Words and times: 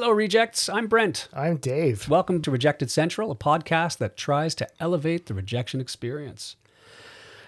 Hello, 0.00 0.12
Rejects. 0.12 0.70
I'm 0.70 0.86
Brent. 0.86 1.28
I'm 1.30 1.58
Dave. 1.58 2.08
Welcome 2.08 2.40
to 2.40 2.50
Rejected 2.50 2.90
Central, 2.90 3.30
a 3.30 3.34
podcast 3.34 3.98
that 3.98 4.16
tries 4.16 4.54
to 4.54 4.68
elevate 4.80 5.26
the 5.26 5.34
rejection 5.34 5.78
experience. 5.78 6.56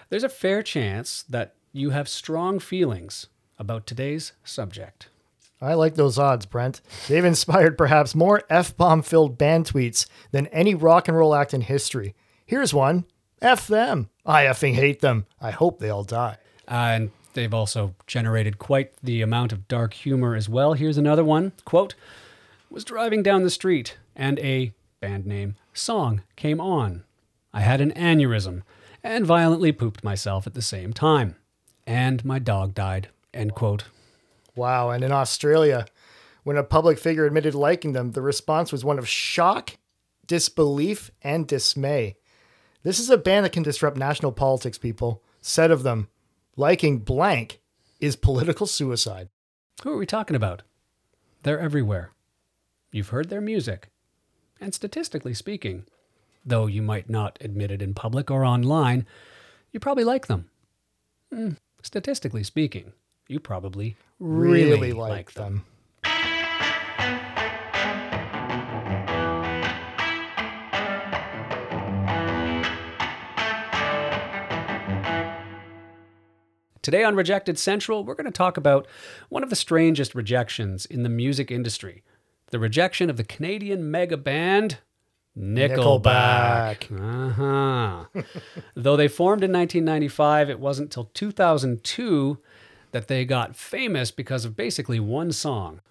There's 0.09 0.23
a 0.23 0.29
fair 0.29 0.61
chance 0.61 1.23
that 1.23 1.55
you 1.71 1.89
have 1.89 2.07
strong 2.07 2.59
feelings 2.59 3.25
about 3.57 3.87
today's 3.87 4.33
subject. 4.43 5.09
I 5.63 5.73
like 5.73 5.95
those 5.95 6.19
odds, 6.19 6.45
Brent. 6.45 6.81
They've 7.07 7.25
inspired 7.25 7.75
perhaps 7.75 8.13
more 8.13 8.43
F 8.51 8.77
bomb 8.77 9.01
filled 9.01 9.35
band 9.35 9.65
tweets 9.65 10.05
than 10.29 10.45
any 10.47 10.75
rock 10.75 11.07
and 11.07 11.17
roll 11.17 11.33
act 11.33 11.55
in 11.55 11.61
history. 11.61 12.13
Here's 12.45 12.71
one 12.71 13.05
F 13.41 13.65
them. 13.65 14.11
I 14.27 14.43
effing 14.43 14.75
hate 14.75 15.01
them. 15.01 15.25
I 15.41 15.49
hope 15.49 15.79
they 15.79 15.89
all 15.89 16.03
die. 16.03 16.37
And 16.67 17.09
they've 17.33 17.51
also 17.51 17.95
generated 18.05 18.59
quite 18.59 18.93
the 19.01 19.23
amount 19.23 19.53
of 19.53 19.67
dark 19.67 19.95
humor 19.95 20.35
as 20.35 20.47
well. 20.47 20.73
Here's 20.73 20.99
another 20.99 21.23
one 21.25 21.53
quote, 21.65 21.95
was 22.73 22.83
driving 22.83 23.21
down 23.21 23.43
the 23.43 23.51
street 23.51 23.97
and 24.15 24.39
a 24.39 24.73
band 24.99 25.27
name 25.27 25.55
song 25.73 26.23
came 26.35 26.59
on. 26.59 27.03
I 27.53 27.61
had 27.61 27.79
an 27.79 27.91
aneurysm 27.91 28.63
and 29.03 29.27
violently 29.27 29.71
pooped 29.71 30.03
myself 30.03 30.47
at 30.47 30.55
the 30.55 30.61
same 30.63 30.91
time. 30.91 31.35
And 31.85 32.25
my 32.25 32.39
dog 32.39 32.73
died. 32.73 33.09
End 33.31 33.53
quote. 33.53 33.83
Wow. 34.55 34.89
And 34.89 35.03
in 35.03 35.11
Australia, 35.11 35.85
when 36.43 36.57
a 36.57 36.63
public 36.63 36.97
figure 36.97 37.27
admitted 37.27 37.53
liking 37.53 37.93
them, 37.93 38.13
the 38.13 38.23
response 38.23 38.71
was 38.71 38.83
one 38.83 38.97
of 38.97 39.07
shock, 39.07 39.77
disbelief, 40.25 41.11
and 41.21 41.47
dismay. 41.47 42.15
This 42.81 42.99
is 42.99 43.11
a 43.11 43.17
band 43.17 43.45
that 43.45 43.53
can 43.53 43.61
disrupt 43.61 43.97
national 43.97 44.31
politics, 44.31 44.79
people. 44.79 45.21
Said 45.41 45.69
of 45.69 45.83
them, 45.83 46.07
liking 46.55 46.99
blank 46.99 47.61
is 47.99 48.15
political 48.15 48.65
suicide. 48.65 49.29
Who 49.83 49.91
are 49.91 49.97
we 49.97 50.07
talking 50.07 50.35
about? 50.35 50.63
They're 51.43 51.59
everywhere. 51.59 52.13
You've 52.93 53.09
heard 53.09 53.29
their 53.29 53.41
music. 53.41 53.89
And 54.61 54.71
statistically 54.71 55.33
speaking, 55.33 55.87
though 56.45 56.67
you 56.67 56.83
might 56.83 57.09
not 57.09 57.39
admit 57.41 57.71
it 57.71 57.81
in 57.81 57.95
public 57.95 58.29
or 58.29 58.45
online, 58.45 59.07
you 59.71 59.79
probably 59.79 60.03
like 60.03 60.27
them. 60.27 60.51
Mm, 61.33 61.57
statistically 61.81 62.43
speaking, 62.43 62.93
you 63.27 63.39
probably 63.39 63.95
really, 64.19 64.69
Really 64.69 64.93
like, 64.93 65.09
like 65.09 65.31
them. 65.31 65.63
them. 66.03 66.93
Today 76.83 77.03
on 77.03 77.15
Rejected 77.15 77.57
Central, 77.57 78.03
we're 78.03 78.13
going 78.13 78.25
to 78.25 78.31
talk 78.31 78.55
about 78.55 78.85
one 79.29 79.41
of 79.41 79.49
the 79.49 79.55
strangest 79.55 80.13
rejections 80.13 80.85
in 80.85 81.01
the 81.01 81.09
music 81.09 81.49
industry 81.49 82.03
the 82.53 82.59
rejection 82.59 83.09
of 83.09 83.17
the 83.17 83.23
Canadian 83.23 83.89
mega 83.89 84.15
band 84.15 84.77
Nickelback. 85.35 86.91
Uh-huh. 86.91 88.05
Though 88.75 88.95
they 88.95 89.07
formed 89.07 89.43
in 89.43 89.51
1995, 89.51 90.51
it 90.51 90.59
wasn't 90.59 90.91
till 90.91 91.05
2002 91.15 92.37
that 92.91 93.07
they 93.07 93.25
got 93.25 93.55
famous 93.55 94.11
because 94.11 94.45
of 94.45 94.55
basically 94.55 94.99
one 94.99 95.31
song. 95.31 95.81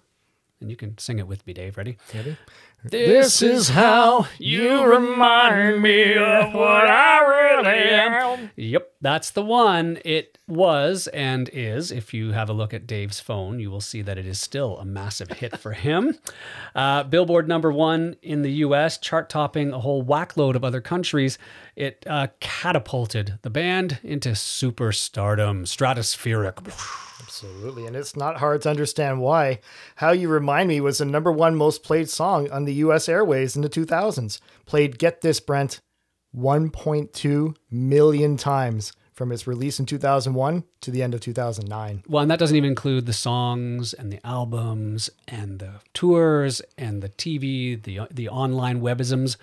And 0.61 0.69
you 0.69 0.77
can 0.77 0.97
sing 0.97 1.19
it 1.19 1.27
with 1.27 1.45
me, 1.45 1.51
Dave. 1.51 1.75
Ready? 1.75 1.97
Ready? 2.15 2.37
This 2.85 3.41
is 3.41 3.69
how 3.69 4.27
you 4.37 4.83
remind 4.83 5.81
me 5.81 6.15
of 6.15 6.53
what 6.53 6.85
I 6.87 7.19
really 7.19 7.79
am. 7.79 8.51
Yep, 8.57 8.91
that's 8.99 9.31
the 9.31 9.41
one. 9.41 9.99
It 10.03 10.37
was 10.49 11.07
and 11.07 11.49
is. 11.53 11.91
If 11.91 12.13
you 12.13 12.33
have 12.33 12.49
a 12.49 12.53
look 12.53 12.73
at 12.73 12.85
Dave's 12.85 13.21
phone, 13.21 13.61
you 13.61 13.71
will 13.71 13.79
see 13.79 14.01
that 14.01 14.17
it 14.17 14.27
is 14.27 14.41
still 14.41 14.77
a 14.79 14.85
massive 14.85 15.31
hit 15.31 15.57
for 15.57 15.71
him. 15.73 16.17
Uh, 16.75 17.03
Billboard 17.03 17.47
number 17.47 17.71
one 17.71 18.15
in 18.23 18.41
the 18.41 18.51
US, 18.51 18.97
chart 18.97 19.29
topping 19.29 19.71
a 19.71 19.79
whole 19.79 20.03
whackload 20.03 20.55
of 20.55 20.63
other 20.63 20.81
countries. 20.81 21.37
It 21.75 22.03
uh, 22.09 22.27
catapulted 22.39 23.37
the 23.43 23.51
band 23.51 23.99
into 24.01 24.29
superstardom, 24.29 25.67
stratospheric. 25.67 26.65
Absolutely. 27.21 27.85
And 27.85 27.95
it's 27.95 28.15
not 28.15 28.37
hard 28.37 28.61
to 28.63 28.69
understand 28.69 29.21
why. 29.21 29.59
How 29.95 30.11
You 30.11 30.29
Remind 30.29 30.69
Me 30.69 30.81
was 30.81 30.97
the 30.97 31.05
number 31.05 31.31
one 31.31 31.55
most 31.55 31.83
played 31.83 32.09
song 32.09 32.49
on 32.51 32.65
the 32.65 32.72
US 32.75 33.09
airways 33.09 33.55
in 33.55 33.61
the 33.61 33.69
2000s. 33.69 34.39
Played, 34.65 34.99
get 34.99 35.21
this, 35.21 35.39
Brent, 35.39 35.79
1.2 36.35 37.55
million 37.69 38.37
times 38.37 38.93
from 39.13 39.31
its 39.31 39.45
release 39.45 39.79
in 39.79 39.85
2001 39.85 40.63
to 40.81 40.91
the 40.91 41.03
end 41.03 41.13
of 41.13 41.21
2009. 41.21 42.03
Well, 42.07 42.21
and 42.23 42.31
that 42.31 42.39
doesn't 42.39 42.57
even 42.57 42.69
include 42.69 43.05
the 43.05 43.13
songs 43.13 43.93
and 43.93 44.11
the 44.11 44.25
albums 44.25 45.09
and 45.27 45.59
the 45.59 45.81
tours 45.93 46.61
and 46.77 47.01
the 47.01 47.09
TV, 47.09 47.81
the 47.81 48.07
the 48.11 48.27
online 48.29 48.81
webisms 48.81 49.37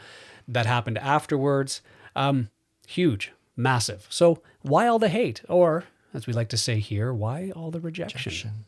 that 0.48 0.66
happened 0.66 0.98
afterwards. 0.98 1.80
Um, 2.16 2.50
huge, 2.86 3.32
massive. 3.56 4.06
So 4.10 4.42
why 4.62 4.88
all 4.88 4.98
the 4.98 5.08
hate, 5.08 5.42
or 5.48 5.84
as 6.12 6.26
we 6.26 6.32
like 6.32 6.48
to 6.48 6.56
say 6.56 6.80
here, 6.80 7.14
why 7.14 7.52
all 7.54 7.70
the 7.70 7.80
rejection? 7.80 8.66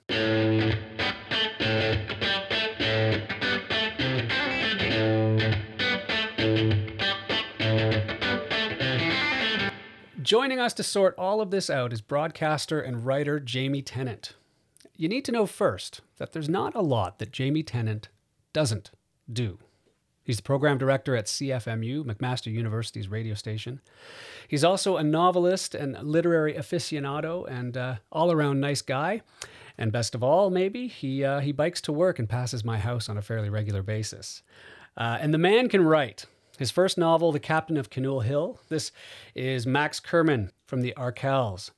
Joining 10.33 10.59
us 10.59 10.73
to 10.73 10.83
sort 10.83 11.15
all 11.19 11.43
of 11.43 11.51
this 11.51 11.69
out 11.69 11.93
is 11.93 12.01
broadcaster 12.01 12.81
and 12.81 13.05
writer 13.05 13.39
Jamie 13.39 13.83
Tennant. 13.83 14.33
You 14.97 15.07
need 15.07 15.27
to 15.27 15.33
know 15.33 15.45
first 15.45 16.01
that 16.17 16.33
there's 16.33 16.49
not 16.49 16.75
a 16.75 16.81
lot 16.81 17.19
that 17.19 17.33
Jamie 17.33 17.63
Tennant 17.63 18.09
doesn't 18.55 18.93
do. 19.31 19.59
He's 20.25 20.39
the 20.39 20.43
program 20.43 20.79
director 20.79 21.15
at 21.15 21.27
CFMU, 21.27 22.05
McMaster 22.05 22.51
University's 22.51 23.09
radio 23.09 23.35
station. 23.35 23.83
He's 24.49 24.65
also 24.65 24.97
a 24.97 25.05
novelist 25.05 25.75
and 25.75 26.03
literary 26.03 26.55
aficionado 26.55 27.47
and 27.47 27.77
uh, 27.77 27.97
all 28.11 28.33
around 28.33 28.59
nice 28.59 28.81
guy. 28.81 29.21
And 29.77 29.93
best 29.93 30.15
of 30.15 30.23
all, 30.23 30.49
maybe, 30.49 30.89
he, 30.89 31.23
uh, 31.23 31.41
he 31.41 31.53
bikes 31.53 31.83
to 31.83 31.93
work 31.93 32.19
and 32.19 32.27
passes 32.27 32.65
my 32.65 32.79
house 32.79 33.11
on 33.11 33.19
a 33.19 33.23
fairly 33.23 33.51
regular 33.51 33.83
basis. 33.83 34.43
Uh, 34.97 35.19
and 35.21 35.35
the 35.35 35.39
man 35.39 35.69
can 35.69 35.85
write. 35.85 36.25
His 36.59 36.71
first 36.71 36.99
novel, 36.99 37.33
The 37.33 37.41
Captain 37.41 37.77
of 37.77 37.91
Canoe 37.91 38.21
Hill, 38.21 38.61
this 38.69 38.93
is 39.35 39.67
Max 39.67 40.01
Kerman 40.01 40.53
from 40.67 40.83
the 40.83 40.95
Arkells, 40.97 41.71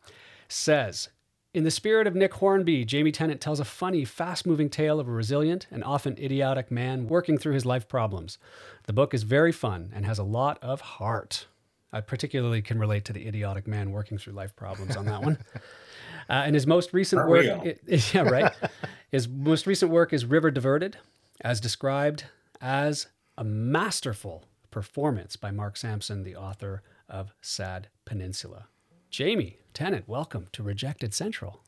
says, 0.49 1.09
in 1.53 1.63
the 1.63 1.71
spirit 1.71 2.09
of 2.09 2.17
Nick 2.17 2.35
Hornby, 2.35 2.85
Jamie 2.85 3.13
Tennant 3.13 3.41
tells 3.41 3.61
a 3.61 3.65
funny, 3.65 4.05
fast 4.05 4.45
moving 4.45 4.69
tale 4.69 4.99
of 4.99 5.07
a 5.07 5.13
resilient 5.13 5.69
and 5.71 5.85
often 5.85 6.19
idiotic 6.19 6.73
man 6.73 7.07
working 7.07 7.39
through 7.39 7.55
his 7.55 7.65
life 7.65 7.87
problems. 7.87 8.39
The 8.87 8.93
book 8.93 9.15
is 9.15 9.23
very 9.23 9.53
fun 9.53 9.93
and 9.95 10.05
has 10.05 10.19
a 10.19 10.25
lot 10.25 10.59
of 10.61 10.81
heart. 10.81 11.47
I 11.93 12.01
particularly 12.01 12.61
can 12.61 12.81
relate 12.81 13.05
to 13.05 13.13
the 13.13 13.29
idiotic 13.29 13.69
man 13.69 13.93
working 13.93 14.19
through 14.19 14.33
life 14.33 14.57
problems 14.57 14.97
on 14.97 15.07
that 15.07 15.23
one. 15.23 15.39
Uh, 16.27 16.33
and 16.47 16.55
his 16.55 16.67
most 16.67 16.95
recent 16.95 17.21
For 17.21 17.29
work, 17.29 17.43
real. 17.43 17.63
it- 17.87 18.15
yeah, 18.15 18.23
right. 18.23 18.51
his 19.13 19.29
most 19.29 19.67
recent 19.67 19.91
work 19.91 20.11
is 20.15 20.25
River 20.25 20.51
Diverted, 20.51 20.97
as 21.43 21.61
described 21.61 22.25
as 22.63 23.09
a 23.37 23.45
masterful 23.45 24.43
performance 24.79 25.37
by 25.37 25.53
Mark 25.53 25.77
Sampson, 25.77 26.25
the 26.25 26.35
author 26.35 26.83
of 27.09 27.33
Sad 27.41 27.87
Peninsula. 28.05 28.67
Jamie 29.09 29.59
Tennant, 29.73 30.09
welcome 30.09 30.49
to 30.51 30.65
Rejected 30.65 31.15
Central. 31.15 31.63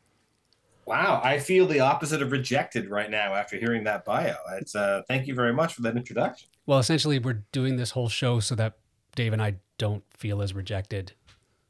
Wow, 0.87 1.21
I 1.23 1.39
feel 1.39 1.69
the 1.69 1.79
opposite 1.79 2.21
of 2.21 2.33
rejected 2.33 2.91
right 2.91 3.09
now 3.09 3.33
after 3.33 3.59
hearing 3.59 3.85
that 3.85 4.05
bio. 4.05 4.35
It's 4.55 4.75
uh 4.75 5.03
thank 5.07 5.29
you 5.29 5.37
very 5.37 5.53
much 5.53 5.73
for 5.75 5.83
that 5.83 5.97
introduction. 5.97 6.49
Well, 6.67 6.81
essentially, 6.81 7.21
we're 7.21 7.45
doing 7.53 7.77
this 7.77 7.93
whole 7.93 8.09
show 8.09 8.41
so 8.41 8.57
that 8.57 8.73
Dave 9.15 9.33
and 9.33 9.41
I 9.41 9.55
don't 9.79 10.03
feel 10.11 10.43
as 10.43 10.53
rejected. 10.53 11.13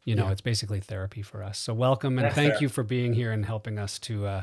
You 0.04 0.14
know, 0.14 0.24
Yeah. 0.26 0.32
it's 0.32 0.40
basically 0.40 0.80
therapy 0.80 1.20
for 1.20 1.42
us. 1.42 1.58
So, 1.58 1.74
welcome 1.74 2.16
and 2.16 2.24
That's 2.24 2.34
thank 2.34 2.52
fair. 2.54 2.62
you 2.62 2.68
for 2.70 2.82
being 2.82 3.12
here 3.12 3.30
and 3.30 3.44
helping 3.44 3.78
us 3.78 3.98
to 4.00 4.26
uh, 4.26 4.42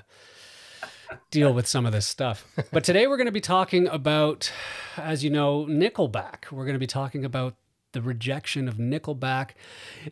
deal 1.31 1.53
with 1.53 1.68
some 1.68 1.85
of 1.85 1.91
this 1.91 2.06
stuff. 2.06 2.46
But 2.72 2.84
today 2.84 3.07
we're 3.07 3.18
going 3.18 3.25
to 3.25 3.31
be 3.31 3.41
talking 3.41 3.88
about, 3.88 4.51
as 4.97 5.23
you 5.23 5.29
know, 5.29 5.66
Nickelback. 5.66 6.52
We're 6.52 6.66
going 6.66 6.76
to 6.76 6.79
be 6.79 6.87
talking 6.87 7.26
about 7.26 7.55
the 7.93 8.02
rejection 8.02 8.67
of 8.67 8.76
Nickelback. 8.76 9.52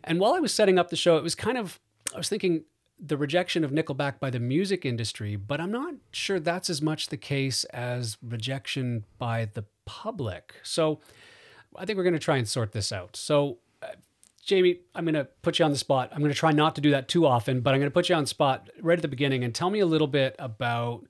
And 0.04 0.20
while 0.20 0.34
I 0.34 0.40
was 0.40 0.54
setting 0.54 0.78
up 0.78 0.90
the 0.90 0.96
show, 0.96 1.16
it 1.16 1.22
was 1.22 1.34
kind 1.34 1.58
of, 1.58 1.80
I 2.14 2.18
was 2.18 2.28
thinking 2.28 2.64
the 2.98 3.16
rejection 3.16 3.64
of 3.64 3.72
Nickelback 3.72 4.20
by 4.20 4.30
the 4.30 4.38
music 4.38 4.84
industry, 4.84 5.34
but 5.36 5.60
I'm 5.60 5.72
not 5.72 5.94
sure 6.12 6.38
that's 6.38 6.70
as 6.70 6.80
much 6.80 7.08
the 7.08 7.16
case 7.16 7.64
as 7.64 8.16
rejection 8.22 9.04
by 9.18 9.48
the 9.52 9.64
public. 9.84 10.54
So 10.62 11.00
I 11.76 11.84
think 11.84 11.96
we're 11.96 12.04
going 12.04 12.12
to 12.14 12.20
try 12.20 12.36
and 12.36 12.48
sort 12.48 12.72
this 12.72 12.92
out. 12.92 13.16
So, 13.16 13.58
Jamie, 14.44 14.80
I'm 14.94 15.04
going 15.04 15.14
to 15.14 15.28
put 15.42 15.58
you 15.58 15.64
on 15.64 15.70
the 15.70 15.78
spot. 15.78 16.10
I'm 16.12 16.18
going 16.18 16.32
to 16.32 16.38
try 16.38 16.50
not 16.50 16.74
to 16.74 16.80
do 16.80 16.90
that 16.90 17.08
too 17.08 17.26
often, 17.26 17.60
but 17.60 17.74
I'm 17.74 17.80
going 17.80 17.90
to 17.90 17.94
put 17.94 18.08
you 18.08 18.14
on 18.16 18.24
the 18.24 18.28
spot 18.28 18.68
right 18.80 18.98
at 18.98 19.02
the 19.02 19.08
beginning 19.08 19.44
and 19.44 19.54
tell 19.54 19.70
me 19.70 19.78
a 19.78 19.86
little 19.86 20.08
bit 20.08 20.34
about, 20.38 21.06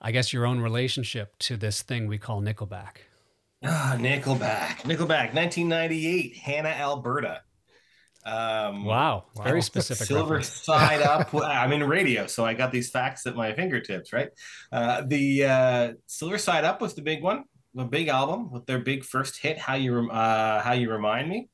I 0.00 0.10
guess, 0.10 0.32
your 0.32 0.46
own 0.46 0.60
relationship 0.60 1.36
to 1.40 1.56
this 1.58 1.82
thing 1.82 2.06
we 2.06 2.16
call 2.16 2.40
Nickelback. 2.40 2.96
Ah, 3.62 3.94
Nickelback. 3.98 4.78
Nickelback, 4.84 5.34
1998, 5.34 6.36
Hanna, 6.38 6.70
Alberta. 6.70 7.42
Um, 8.24 8.86
Wow, 8.86 9.26
very 9.42 9.60
specific. 9.60 10.06
Silver 10.06 10.36
reference. 10.36 10.48
Side 10.64 11.02
Up. 11.02 11.34
I'm 11.34 11.72
in 11.72 11.84
radio, 11.86 12.26
so 12.26 12.44
I 12.46 12.54
got 12.54 12.72
these 12.72 12.90
facts 12.90 13.26
at 13.26 13.36
my 13.36 13.52
fingertips, 13.52 14.14
right? 14.14 14.30
Uh, 14.72 15.02
the 15.06 15.44
uh, 15.44 15.92
Silver 16.06 16.38
Side 16.38 16.64
Up 16.64 16.80
was 16.80 16.94
the 16.94 17.02
big 17.02 17.22
one, 17.22 17.44
the 17.74 17.84
big 17.84 18.08
album 18.08 18.50
with 18.50 18.64
their 18.64 18.78
big 18.78 19.04
first 19.04 19.38
hit. 19.38 19.58
How 19.58 19.74
you 19.74 19.94
Rem- 19.94 20.10
uh, 20.10 20.60
How 20.60 20.72
you 20.72 20.90
remind 20.90 21.28
me 21.28 21.50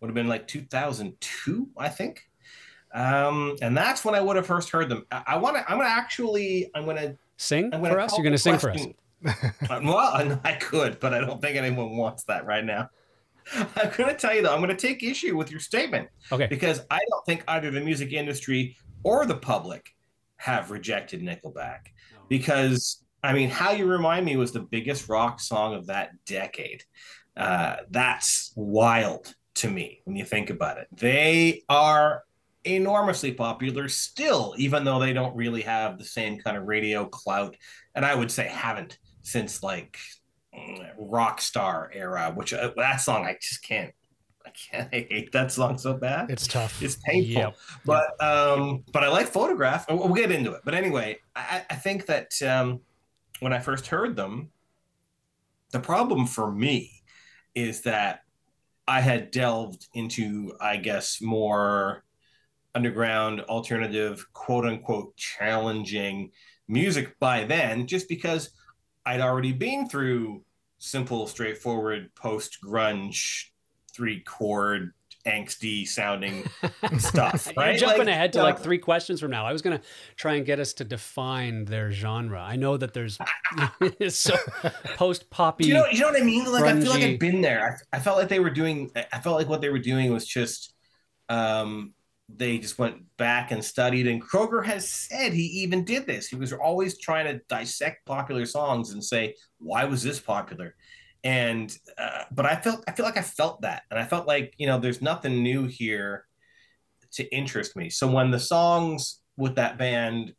would 0.00 0.08
have 0.08 0.14
been 0.14 0.28
like 0.28 0.46
2002, 0.46 1.68
I 1.76 1.88
think. 1.88 2.28
Um, 2.92 3.56
and 3.62 3.76
that's 3.76 4.04
when 4.04 4.14
I 4.14 4.20
would 4.20 4.36
have 4.36 4.46
first 4.46 4.70
heard 4.70 4.88
them. 4.88 5.06
I, 5.12 5.22
I 5.28 5.36
want 5.38 5.56
to. 5.56 5.70
I'm 5.70 5.78
gonna 5.78 5.88
actually. 5.88 6.70
I'm 6.74 6.86
gonna. 6.86 7.16
Sing 7.36 7.66
I'm 7.72 7.82
gonna 7.82 7.94
for 7.94 8.00
us. 8.00 8.12
You're 8.16 8.24
going 8.24 8.36
to 8.36 8.42
the 8.42 8.58
sing 8.58 8.58
for 8.58 8.70
us. 8.70 8.86
Well, 9.70 10.40
I 10.44 10.54
could, 10.54 10.98
but 10.98 11.12
I 11.14 11.20
don't 11.20 11.40
think 11.40 11.56
anyone 11.56 11.96
wants 11.96 12.24
that 12.24 12.46
right 12.46 12.64
now. 12.64 12.88
I'm 13.54 13.90
going 13.96 14.08
to 14.10 14.14
tell 14.14 14.34
you 14.34 14.42
though, 14.42 14.52
I'm 14.54 14.62
going 14.62 14.74
to 14.74 14.86
take 14.86 15.02
issue 15.02 15.36
with 15.36 15.50
your 15.50 15.60
statement 15.60 16.08
Okay. 16.32 16.46
because 16.46 16.80
I 16.90 17.00
don't 17.10 17.24
think 17.26 17.44
either 17.48 17.70
the 17.70 17.80
music 17.80 18.12
industry 18.12 18.76
or 19.02 19.26
the 19.26 19.36
public 19.36 19.94
have 20.36 20.70
rejected 20.70 21.22
Nickelback. 21.22 21.80
Because 22.28 23.04
I 23.22 23.32
mean, 23.32 23.50
"How 23.50 23.72
You 23.72 23.86
Remind 23.86 24.24
Me" 24.24 24.36
was 24.36 24.52
the 24.52 24.60
biggest 24.60 25.08
rock 25.08 25.40
song 25.40 25.74
of 25.74 25.86
that 25.86 26.12
decade. 26.24 26.84
Uh, 27.36 27.76
that's 27.90 28.52
wild 28.56 29.34
to 29.54 29.70
me 29.70 30.00
when 30.04 30.16
you 30.16 30.24
think 30.24 30.50
about 30.50 30.78
it. 30.78 30.88
They 30.92 31.62
are 31.68 32.22
enormously 32.64 33.32
popular 33.32 33.88
still, 33.88 34.54
even 34.58 34.84
though 34.84 34.98
they 34.98 35.12
don't 35.12 35.34
really 35.34 35.62
have 35.62 35.98
the 35.98 36.04
same 36.04 36.38
kind 36.38 36.56
of 36.56 36.64
radio 36.64 37.06
clout, 37.06 37.56
and 37.94 38.04
I 38.04 38.14
would 38.14 38.30
say 38.30 38.46
haven't 38.46 38.98
since 39.22 39.62
like 39.62 39.98
mm, 40.54 40.90
rock 40.98 41.40
star 41.40 41.90
era. 41.92 42.32
Which 42.34 42.52
uh, 42.52 42.72
that 42.76 42.96
song 42.96 43.24
I 43.24 43.36
just 43.40 43.62
can't. 43.62 43.92
I 44.44 44.50
can't. 44.50 44.88
I 44.92 45.06
hate 45.10 45.32
that 45.32 45.52
song 45.52 45.78
so 45.78 45.94
bad. 45.94 46.30
It's 46.30 46.46
tough. 46.46 46.82
It's 46.82 46.96
painful. 46.96 47.32
Yep. 47.32 47.56
But 47.84 48.22
um, 48.22 48.84
but 48.92 49.04
I 49.04 49.08
like 49.08 49.26
Photograph. 49.26 49.86
We'll 49.88 49.98
we'll 49.98 50.14
get 50.14 50.30
into 50.30 50.52
it. 50.52 50.62
But 50.64 50.74
anyway, 50.74 51.18
I, 51.34 51.62
I 51.68 51.74
think 51.76 52.06
that 52.06 52.40
um, 52.42 52.80
when 53.40 53.52
I 53.52 53.58
first 53.58 53.86
heard 53.86 54.16
them, 54.16 54.50
the 55.72 55.80
problem 55.80 56.26
for 56.26 56.50
me 56.50 57.02
is 57.54 57.82
that 57.82 58.20
I 58.86 59.00
had 59.00 59.30
delved 59.30 59.86
into, 59.94 60.54
I 60.60 60.76
guess, 60.76 61.20
more 61.20 62.04
underground, 62.74 63.40
alternative, 63.42 64.26
quote 64.32 64.64
unquote, 64.64 65.16
challenging 65.16 66.30
music 66.68 67.18
by 67.18 67.44
then, 67.44 67.86
just 67.86 68.08
because 68.08 68.50
I'd 69.04 69.20
already 69.20 69.52
been 69.52 69.88
through 69.88 70.44
simple, 70.78 71.26
straightforward 71.26 72.14
post 72.14 72.58
grunge, 72.64 73.46
three 73.94 74.20
chord, 74.20 74.92
angsty 75.26 75.86
sounding 75.86 76.44
stuff. 76.98 77.48
Right? 77.56 77.70
You're 77.70 77.80
jumping 77.80 78.06
Like, 78.06 78.08
ahead 78.08 78.32
to 78.34 78.38
yeah. 78.38 78.44
like 78.44 78.60
three 78.60 78.78
questions 78.78 79.20
from 79.20 79.30
now. 79.30 79.46
I 79.46 79.52
was 79.52 79.62
going 79.62 79.78
to 79.78 79.84
try 80.16 80.34
and 80.34 80.46
get 80.46 80.58
us 80.60 80.72
to 80.74 80.84
define 80.84 81.64
their 81.66 81.92
genre. 81.92 82.40
I 82.40 82.56
know 82.56 82.76
that 82.76 82.94
there's 82.94 83.18
so 84.08 84.36
post 84.96 85.30
poppy. 85.30 85.66
You 85.66 85.74
know, 85.74 85.86
you 85.86 86.00
know 86.00 86.08
what 86.08 86.20
I 86.20 86.24
mean? 86.24 86.50
Like 86.50 86.64
I 86.64 86.80
feel 86.80 86.90
like 86.90 87.02
grungy. 87.02 87.12
I've 87.14 87.18
been 87.20 87.40
there. 87.40 87.78
I, 87.92 87.96
I 87.96 88.00
felt 88.00 88.18
like 88.18 88.28
they 88.28 88.40
were 88.40 88.50
doing. 88.50 88.90
I 89.12 89.20
felt 89.20 89.36
like 89.36 89.48
what 89.48 89.60
they 89.60 89.68
were 89.68 89.78
doing 89.78 90.12
was 90.12 90.26
just. 90.26 90.74
Um, 91.28 91.94
they 92.36 92.58
just 92.58 92.78
went 92.78 93.16
back 93.16 93.50
and 93.50 93.64
studied, 93.64 94.06
and 94.06 94.22
Kroeger 94.22 94.64
has 94.64 94.88
said 94.88 95.32
he 95.32 95.46
even 95.62 95.84
did 95.84 96.06
this. 96.06 96.28
He 96.28 96.36
was 96.36 96.52
always 96.52 96.98
trying 96.98 97.26
to 97.26 97.40
dissect 97.48 98.06
popular 98.06 98.46
songs 98.46 98.92
and 98.92 99.02
say 99.02 99.34
why 99.58 99.84
was 99.84 100.02
this 100.02 100.20
popular, 100.20 100.76
and 101.24 101.76
uh, 101.98 102.24
but 102.30 102.46
I 102.46 102.56
felt 102.56 102.84
I 102.88 102.92
feel 102.92 103.04
like 103.04 103.16
I 103.16 103.22
felt 103.22 103.62
that, 103.62 103.82
and 103.90 103.98
I 103.98 104.04
felt 104.04 104.26
like 104.26 104.54
you 104.58 104.66
know 104.66 104.78
there's 104.78 105.02
nothing 105.02 105.42
new 105.42 105.66
here 105.66 106.26
to 107.12 107.24
interest 107.34 107.76
me. 107.76 107.90
So 107.90 108.10
when 108.10 108.30
the 108.30 108.38
songs 108.38 109.20
with 109.36 109.56
that 109.56 109.78
band 109.78 110.34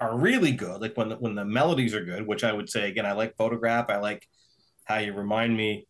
are 0.00 0.16
really 0.16 0.52
good, 0.52 0.80
like 0.80 0.96
when 0.96 1.08
the, 1.08 1.16
when 1.16 1.34
the 1.34 1.44
melodies 1.44 1.94
are 1.94 2.04
good, 2.04 2.26
which 2.26 2.44
I 2.44 2.52
would 2.52 2.68
say 2.68 2.88
again, 2.88 3.06
I 3.06 3.12
like 3.12 3.36
Photograph, 3.36 3.86
I 3.88 3.98
like 3.98 4.26
How 4.84 4.98
You 4.98 5.12
Remind 5.14 5.56
Me, 5.56 5.86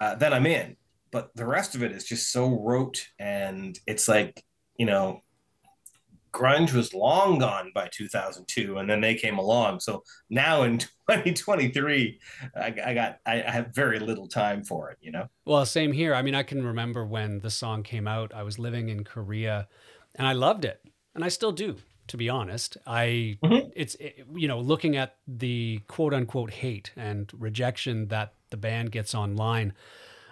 uh, 0.00 0.14
then 0.14 0.32
I'm 0.32 0.46
in. 0.46 0.76
But 1.10 1.30
the 1.34 1.46
rest 1.46 1.74
of 1.74 1.82
it 1.82 1.92
is 1.92 2.04
just 2.04 2.32
so 2.32 2.58
rote, 2.60 3.06
and 3.18 3.78
it's 3.86 4.08
like 4.08 4.42
you 4.76 4.86
know, 4.86 5.20
grunge 6.32 6.72
was 6.72 6.94
long 6.94 7.38
gone 7.38 7.70
by 7.74 7.88
2002, 7.92 8.78
and 8.78 8.88
then 8.88 9.00
they 9.00 9.14
came 9.14 9.38
along. 9.38 9.80
So 9.80 10.02
now 10.30 10.62
in 10.62 10.78
2023, 11.10 12.18
I, 12.56 12.74
I 12.84 12.94
got 12.94 13.18
I, 13.26 13.42
I 13.42 13.50
have 13.50 13.74
very 13.74 13.98
little 13.98 14.28
time 14.28 14.64
for 14.64 14.90
it. 14.90 14.98
You 15.00 15.12
know. 15.12 15.28
Well, 15.44 15.64
same 15.66 15.92
here. 15.92 16.14
I 16.14 16.22
mean, 16.22 16.34
I 16.34 16.42
can 16.42 16.64
remember 16.64 17.04
when 17.04 17.40
the 17.40 17.50
song 17.50 17.82
came 17.82 18.06
out. 18.08 18.32
I 18.34 18.42
was 18.42 18.58
living 18.58 18.88
in 18.88 19.04
Korea, 19.04 19.68
and 20.14 20.26
I 20.26 20.32
loved 20.32 20.64
it, 20.64 20.80
and 21.14 21.24
I 21.24 21.28
still 21.28 21.52
do. 21.52 21.76
To 22.08 22.16
be 22.16 22.28
honest, 22.28 22.76
I 22.86 23.38
Mhm. 23.42 23.70
it's 23.76 23.94
it, 23.94 24.26
you 24.34 24.48
know 24.48 24.60
looking 24.60 24.96
at 24.96 25.16
the 25.26 25.80
quote 25.86 26.12
unquote 26.12 26.50
hate 26.50 26.90
and 26.96 27.30
rejection 27.32 28.08
that 28.08 28.34
the 28.50 28.56
band 28.56 28.90
gets 28.90 29.14
online. 29.14 29.72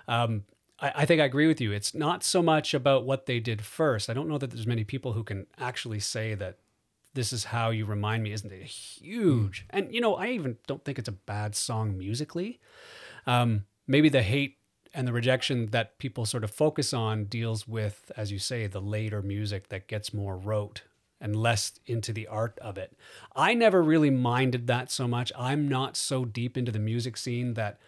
Um, 0.09 0.45
I, 0.81 0.93
I 0.97 1.05
think 1.05 1.21
I 1.21 1.25
agree 1.25 1.47
with 1.47 1.61
you. 1.61 1.73
It's 1.73 1.95
not 1.95 2.25
so 2.25 2.43
much 2.43 2.75
about 2.75 3.05
what 3.05 3.27
they 3.27 3.41
did 3.41 3.63
first. 3.63 4.11
I 4.11 4.15
don't 4.15 4.29
know 4.29 4.39
that 4.39 4.51
there's 4.51 4.67
many 4.67 4.85
people 4.85 5.13
who 5.13 5.25
can 5.25 5.47
actually 5.59 6.01
say 6.01 6.35
that 6.35 6.59
this 7.15 7.33
is 7.33 7.45
how 7.45 7.71
you 7.71 7.85
remind 7.85 8.23
me. 8.23 8.33
Isn't 8.33 8.53
it 8.53 8.63
huge? 8.65 9.67
And 9.71 9.93
you 9.93 10.01
know, 10.01 10.15
I 10.15 10.29
even 10.29 10.59
don't 10.67 10.85
think 10.85 10.99
it's 10.99 11.09
a 11.09 11.13
bad 11.13 11.55
song 11.55 11.99
musically. 11.99 12.61
Um, 13.27 13.65
maybe 13.87 14.09
the 14.09 14.23
hate 14.23 14.59
and 14.95 15.07
the 15.07 15.13
rejection 15.13 15.67
that 15.67 15.99
people 15.99 16.27
sort 16.27 16.45
of 16.45 16.51
focus 16.51 16.93
on 16.93 17.25
deals 17.25 17.67
with, 17.69 18.11
as 18.17 18.33
you 18.33 18.39
say, 18.39 18.67
the 18.67 18.81
later 18.81 19.23
music 19.23 19.69
that 19.69 19.87
gets 19.87 20.13
more 20.13 20.37
rote 20.37 20.83
and 21.21 21.37
less 21.37 21.79
into 21.87 22.13
the 22.13 22.27
art 22.27 22.59
of 22.61 22.79
it. 22.79 22.97
I 23.37 23.55
never 23.55 23.83
really 23.83 24.11
minded 24.11 24.67
that 24.69 24.91
so 24.91 25.07
much. 25.07 25.31
I'm 25.39 25.69
not 25.69 25.97
so 25.97 26.25
deep 26.25 26.57
into 26.57 26.73
the 26.73 26.79
music 26.79 27.17
scene 27.17 27.55
that 27.55 27.79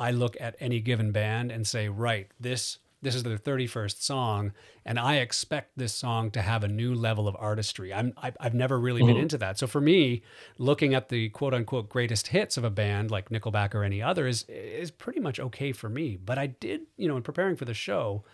I 0.00 0.10
look 0.10 0.36
at 0.40 0.56
any 0.58 0.80
given 0.80 1.12
band 1.12 1.52
and 1.52 1.66
say, 1.66 1.88
right, 1.88 2.28
this 2.40 2.78
this 3.02 3.14
is 3.14 3.22
their 3.22 3.38
31st 3.38 4.02
song, 4.02 4.52
and 4.84 4.98
I 4.98 5.16
expect 5.16 5.70
this 5.76 5.94
song 5.94 6.30
to 6.32 6.42
have 6.42 6.62
a 6.62 6.68
new 6.68 6.94
level 6.94 7.28
of 7.28 7.36
artistry. 7.38 7.94
I'm 7.94 8.12
I, 8.16 8.32
I've 8.40 8.54
never 8.54 8.78
really 8.78 9.02
been 9.02 9.16
into 9.16 9.38
that. 9.38 9.58
So 9.58 9.66
for 9.66 9.80
me, 9.80 10.22
looking 10.58 10.92
at 10.94 11.08
the 11.08 11.28
quote 11.30 11.54
unquote 11.54 11.88
greatest 11.88 12.28
hits 12.28 12.56
of 12.56 12.64
a 12.64 12.70
band 12.70 13.10
like 13.10 13.30
Nickelback 13.30 13.74
or 13.74 13.84
any 13.84 14.02
other 14.02 14.26
is 14.26 14.44
is 14.48 14.90
pretty 14.90 15.20
much 15.20 15.38
okay 15.40 15.72
for 15.72 15.88
me. 15.88 16.16
But 16.16 16.38
I 16.38 16.48
did, 16.48 16.82
you 16.96 17.08
know, 17.08 17.16
in 17.16 17.22
preparing 17.22 17.56
for 17.56 17.64
the 17.64 17.74
show, 17.74 18.24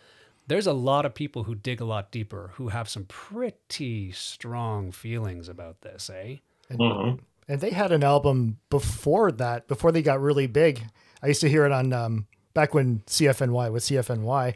there's 0.49 0.67
a 0.67 0.73
lot 0.73 1.07
of 1.07 1.15
people 1.15 1.45
who 1.45 1.55
dig 1.55 1.81
a 1.81 1.85
lot 1.85 2.11
deeper, 2.11 2.51
who 2.55 2.69
have 2.69 2.89
some 2.89 3.05
pretty 3.05 4.11
strong 4.13 4.91
feelings 4.93 5.49
about 5.49 5.83
this, 5.83 6.11
eh? 6.11 6.37
And 7.49 7.61
they 7.61 7.71
had 7.71 7.93
an 7.93 8.03
album 8.03 8.59
before 8.71 9.31
that, 9.33 9.69
before 9.69 9.93
they 9.93 10.03
got 10.03 10.21
really 10.21 10.49
big. 10.49 10.83
I 11.27 11.31
used 11.31 11.41
to 11.41 11.49
hear 11.49 11.67
it 11.67 11.73
on 11.73 11.93
um, 11.93 12.27
back 12.55 12.73
when 12.73 13.01
CFNY 13.09 13.73
was 13.73 13.85
CFNY, 13.87 14.55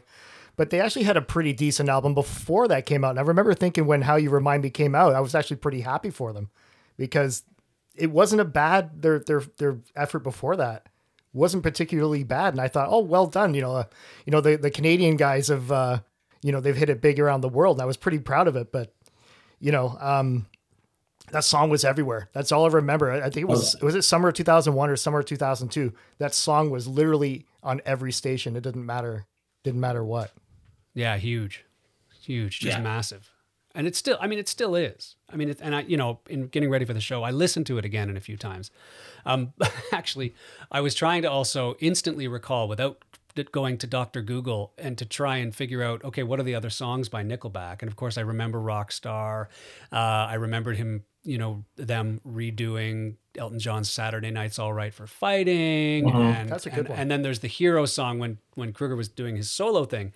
but 0.55 0.69
they 0.69 0.79
actually 0.79 1.03
had 1.03 1.17
a 1.17 1.21
pretty 1.21 1.51
decent 1.51 1.89
album 1.89 2.13
before 2.13 2.69
that 2.69 2.85
came 2.85 3.03
out. 3.03 3.09
And 3.09 3.19
I 3.19 3.23
remember 3.23 3.53
thinking 3.53 3.85
when 3.87 4.03
How 4.03 4.15
You 4.15 4.29
Remind 4.29 4.63
Me 4.63 4.69
came 4.69 4.95
out, 4.95 5.13
I 5.13 5.19
was 5.19 5.35
actually 5.35 5.57
pretty 5.57 5.81
happy 5.81 6.09
for 6.09 6.31
them 6.31 6.49
because 6.95 7.43
it 7.93 8.09
wasn't 8.09 8.39
a 8.39 8.45
bad 8.45 9.01
their 9.01 9.19
their 9.19 9.41
their 9.57 9.79
effort 9.97 10.19
before 10.19 10.55
that 10.55 10.87
wasn't 11.33 11.63
particularly 11.63 12.23
bad. 12.23 12.53
And 12.53 12.61
I 12.61 12.69
thought, 12.69 12.87
oh, 12.89 12.99
well 12.99 13.27
done. 13.27 13.53
You 13.53 13.61
know, 13.63 13.75
uh, 13.75 13.83
you 14.25 14.31
know 14.31 14.39
the 14.39 14.55
the 14.55 14.71
Canadian 14.71 15.17
guys 15.17 15.49
have 15.49 15.73
uh, 15.73 15.99
you 16.41 16.53
know 16.53 16.61
they've 16.61 16.77
hit 16.77 16.89
it 16.89 17.01
big 17.01 17.19
around 17.19 17.41
the 17.41 17.49
world. 17.49 17.77
And 17.77 17.83
I 17.83 17.85
was 17.85 17.97
pretty 17.97 18.19
proud 18.19 18.47
of 18.47 18.55
it, 18.55 18.71
but 18.71 18.93
you 19.59 19.73
know. 19.73 19.97
um 19.99 20.45
that 21.31 21.43
song 21.43 21.69
was 21.69 21.83
everywhere. 21.85 22.29
That's 22.33 22.51
all 22.51 22.65
I 22.65 22.69
remember. 22.69 23.11
I 23.11 23.19
I 23.19 23.29
think 23.29 23.37
it 23.43 23.47
was 23.47 23.75
was 23.81 23.95
it 23.95 24.03
summer 24.03 24.29
of 24.29 24.33
2001 24.35 24.89
or 24.89 24.95
summer 24.95 25.19
of 25.19 25.25
2002. 25.25 25.93
That 26.19 26.33
song 26.33 26.69
was 26.69 26.87
literally 26.87 27.45
on 27.63 27.81
every 27.85 28.11
station. 28.11 28.55
It 28.55 28.61
didn't 28.63 28.85
matter 28.85 29.25
didn't 29.63 29.79
matter 29.81 30.03
what. 30.03 30.31
Yeah, 30.93 31.17
huge, 31.17 31.65
huge, 32.21 32.59
just 32.59 32.77
Yeah. 32.77 32.83
massive. 32.83 33.29
And 33.73 33.87
it's 33.87 33.97
still, 33.97 34.17
I 34.19 34.27
mean, 34.27 34.37
it 34.39 34.49
still 34.49 34.75
is. 34.75 35.15
I 35.31 35.37
mean, 35.37 35.47
it, 35.49 35.59
and 35.61 35.73
I, 35.73 35.81
you 35.83 35.95
know, 35.95 36.19
in 36.27 36.47
getting 36.47 36.69
ready 36.69 36.83
for 36.83 36.93
the 36.93 36.99
show, 36.99 37.23
I 37.23 37.31
listened 37.31 37.65
to 37.67 37.77
it 37.77 37.85
again 37.85 38.09
in 38.09 38.17
a 38.17 38.19
few 38.19 38.35
times. 38.35 38.69
Um, 39.25 39.53
actually, 39.93 40.35
I 40.69 40.81
was 40.81 40.93
trying 40.93 41.21
to 41.21 41.31
also 41.31 41.75
instantly 41.79 42.27
recall 42.27 42.67
without 42.67 43.01
going 43.53 43.77
to 43.77 43.87
Dr. 43.87 44.21
Google 44.21 44.73
and 44.77 44.97
to 44.97 45.05
try 45.05 45.37
and 45.37 45.55
figure 45.55 45.81
out, 45.81 46.03
okay, 46.03 46.21
what 46.23 46.37
are 46.37 46.43
the 46.43 46.53
other 46.55 46.69
songs 46.69 47.07
by 47.07 47.23
Nickelback? 47.23 47.81
And 47.81 47.87
of 47.89 47.95
course, 47.95 48.17
I 48.17 48.21
remember 48.21 48.59
Rockstar. 48.59 49.45
Uh, 49.89 49.95
I 49.95 50.33
remembered 50.33 50.75
him, 50.75 51.05
you 51.23 51.37
know, 51.37 51.63
them 51.75 52.21
redoing 52.27 53.15
Elton 53.37 53.59
John's 53.59 53.89
Saturday 53.89 54.31
Night's 54.31 54.59
All 54.59 54.73
Right 54.73 54.93
for 54.93 55.07
Fighting. 55.07 56.05
Mm-hmm. 56.05 56.17
And, 56.17 56.49
That's 56.49 56.65
a 56.65 56.69
good 56.69 56.79
and, 56.79 56.89
one. 56.89 56.99
and 56.99 57.11
then 57.11 57.21
there's 57.21 57.39
the 57.39 57.47
Hero 57.47 57.85
song 57.85 58.19
when 58.19 58.37
when 58.55 58.73
Kroeger 58.73 58.97
was 58.97 59.09
doing 59.09 59.35
his 59.35 59.49
solo 59.49 59.85
thing 59.85 60.13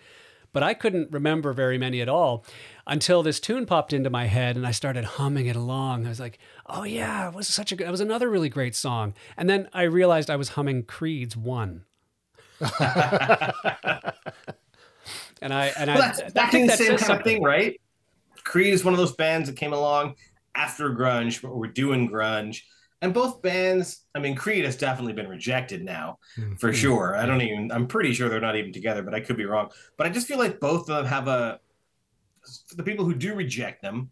but 0.55 0.63
I 0.63 0.73
couldn't 0.73 1.11
remember 1.11 1.51
very 1.51 1.77
many 1.77 1.99
at 1.99 2.07
all 2.07 2.45
until 2.87 3.21
this 3.21 3.41
tune 3.41 3.65
popped 3.65 3.91
into 3.91 4.09
my 4.09 4.27
head 4.27 4.55
and 4.55 4.65
I 4.65 4.71
started 4.71 5.03
humming 5.03 5.47
it 5.47 5.55
along. 5.57 6.05
I 6.05 6.09
was 6.09 6.21
like, 6.21 6.39
"Oh 6.65 6.83
yeah, 6.83 7.27
it 7.27 7.33
was 7.35 7.45
such 7.49 7.73
a 7.73 7.75
good. 7.75 7.85
It 7.85 7.91
was 7.91 7.99
another 7.99 8.29
really 8.29 8.47
great 8.47 8.73
song." 8.73 9.15
And 9.35 9.49
then 9.49 9.67
I 9.73 9.81
realized 9.83 10.29
I 10.29 10.37
was 10.37 10.49
humming 10.49 10.83
Creed's 10.83 11.35
"One." 11.35 11.83
And 15.41 15.53
I 15.53 15.67
and 15.77 15.89
Well, 15.89 16.01
I, 16.01 16.07
that's 16.07 16.21
I 16.21 16.29
back 16.29 16.51
think 16.51 16.71
the 16.71 16.71
that 16.71 16.77
same 16.77 16.87
says 16.87 17.01
kind 17.01 17.01
of 17.01 17.05
something. 17.17 17.35
thing, 17.35 17.43
right? 17.43 17.79
Creed 18.45 18.73
is 18.73 18.85
one 18.85 18.93
of 18.93 18.97
those 18.97 19.11
bands 19.11 19.49
that 19.49 19.57
came 19.57 19.73
along 19.73 20.15
after 20.55 20.89
grunge, 20.91 21.41
but 21.41 21.55
we're 21.55 21.67
doing 21.71 22.09
grunge. 22.09 22.61
And 23.01 23.13
both 23.13 23.41
bands, 23.41 24.05
I 24.15 24.19
mean, 24.19 24.35
Creed 24.35 24.65
has 24.65 24.77
definitely 24.77 25.13
been 25.13 25.27
rejected 25.27 25.83
now, 25.83 26.17
Hmm. 26.35 26.55
for 26.55 26.73
sure. 26.73 27.15
I 27.15 27.25
don't 27.25 27.41
even, 27.41 27.71
I'm 27.71 27.87
pretty 27.87 28.13
sure 28.13 28.29
they're 28.29 28.39
not 28.41 28.55
even 28.55 28.71
together, 28.73 29.03
but 29.03 29.13
I 29.13 29.19
could 29.19 29.37
be 29.37 29.45
wrong. 29.45 29.69
But 29.97 30.07
I 30.07 30.09
just 30.09 30.27
feel 30.27 30.37
like 30.39 30.59
both 30.59 30.89
of 30.89 30.95
them 30.97 31.05
have 31.05 31.27
a, 31.27 31.59
for 32.67 32.75
the 32.75 32.83
people 32.83 33.05
who 33.05 33.13
do 33.15 33.35
reject 33.35 33.81
them, 33.81 34.11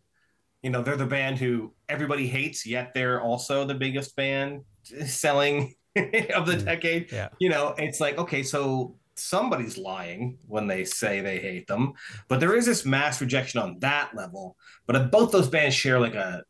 you 0.61 0.69
know, 0.69 0.81
they're 0.81 0.97
the 0.97 1.05
band 1.05 1.37
who 1.39 1.73
everybody 1.89 2.27
hates, 2.27 2.65
yet 2.65 2.93
they're 2.93 3.21
also 3.21 3.65
the 3.65 3.73
biggest 3.75 4.15
band 4.15 4.61
selling 5.05 5.73
of 6.35 6.45
the 6.45 6.57
Hmm. 6.59 6.65
decade. 6.65 7.11
Yeah. 7.11 7.29
You 7.39 7.49
know, 7.49 7.75
it's 7.77 7.99
like, 7.99 8.17
okay, 8.17 8.43
so 8.43 8.97
somebody's 9.15 9.77
lying 9.77 10.37
when 10.47 10.67
they 10.67 10.83
say 10.83 11.21
they 11.21 11.39
hate 11.39 11.67
them, 11.67 11.93
but 12.27 12.39
there 12.39 12.55
is 12.55 12.65
this 12.65 12.85
mass 12.85 13.21
rejection 13.21 13.61
on 13.61 13.79
that 13.79 14.15
level. 14.15 14.57
But 14.85 14.95
if 14.95 15.11
both 15.11 15.31
those 15.31 15.47
bands 15.49 15.75
share 15.75 15.99
like 15.99 16.15
a, 16.15 16.43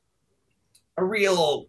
a 0.97 1.03
real 1.03 1.67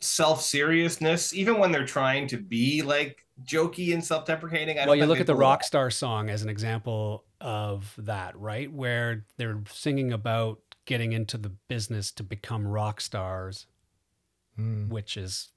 self 0.00 0.42
seriousness, 0.42 1.34
even 1.34 1.58
when 1.58 1.72
they're 1.72 1.86
trying 1.86 2.26
to 2.28 2.36
be 2.38 2.82
like 2.82 3.24
jokey 3.44 3.92
and 3.94 4.04
self 4.04 4.26
deprecating. 4.26 4.76
Well, 4.76 4.94
you 4.94 5.06
look 5.06 5.20
at 5.20 5.26
the 5.26 5.34
Rockstar 5.34 5.92
song 5.92 6.30
as 6.30 6.42
an 6.42 6.48
example 6.48 7.24
of 7.40 7.92
that, 7.98 8.38
right? 8.38 8.72
Where 8.72 9.24
they're 9.36 9.62
singing 9.70 10.12
about 10.12 10.60
getting 10.84 11.12
into 11.12 11.38
the 11.38 11.48
business 11.68 12.12
to 12.12 12.22
become 12.22 12.66
rock 12.66 13.00
stars, 13.00 13.66
Mm. 14.58 14.88
which 14.88 15.16
is 15.16 15.48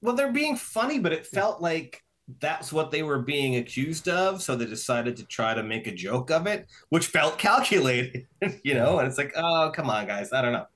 Well, 0.00 0.14
they're 0.14 0.30
being 0.30 0.56
funny, 0.56 1.00
but 1.00 1.12
it 1.12 1.26
felt 1.26 1.60
like 1.60 2.04
that's 2.40 2.72
what 2.72 2.90
they 2.90 3.02
were 3.02 3.20
being 3.20 3.56
accused 3.56 4.08
of. 4.08 4.42
So 4.42 4.56
they 4.56 4.66
decided 4.66 5.16
to 5.18 5.24
try 5.26 5.54
to 5.54 5.62
make 5.62 5.86
a 5.86 5.92
joke 5.92 6.30
of 6.30 6.46
it, 6.46 6.66
which 6.88 7.06
felt 7.06 7.38
calculated, 7.48 8.26
you 8.62 8.74
know? 8.74 8.98
And 8.98 9.08
it's 9.08 9.18
like, 9.18 9.32
oh, 9.36 9.70
come 9.74 9.90
on, 9.90 10.06
guys. 10.06 10.32
I 10.32 10.42
don't 10.42 10.52
know. 10.52 10.66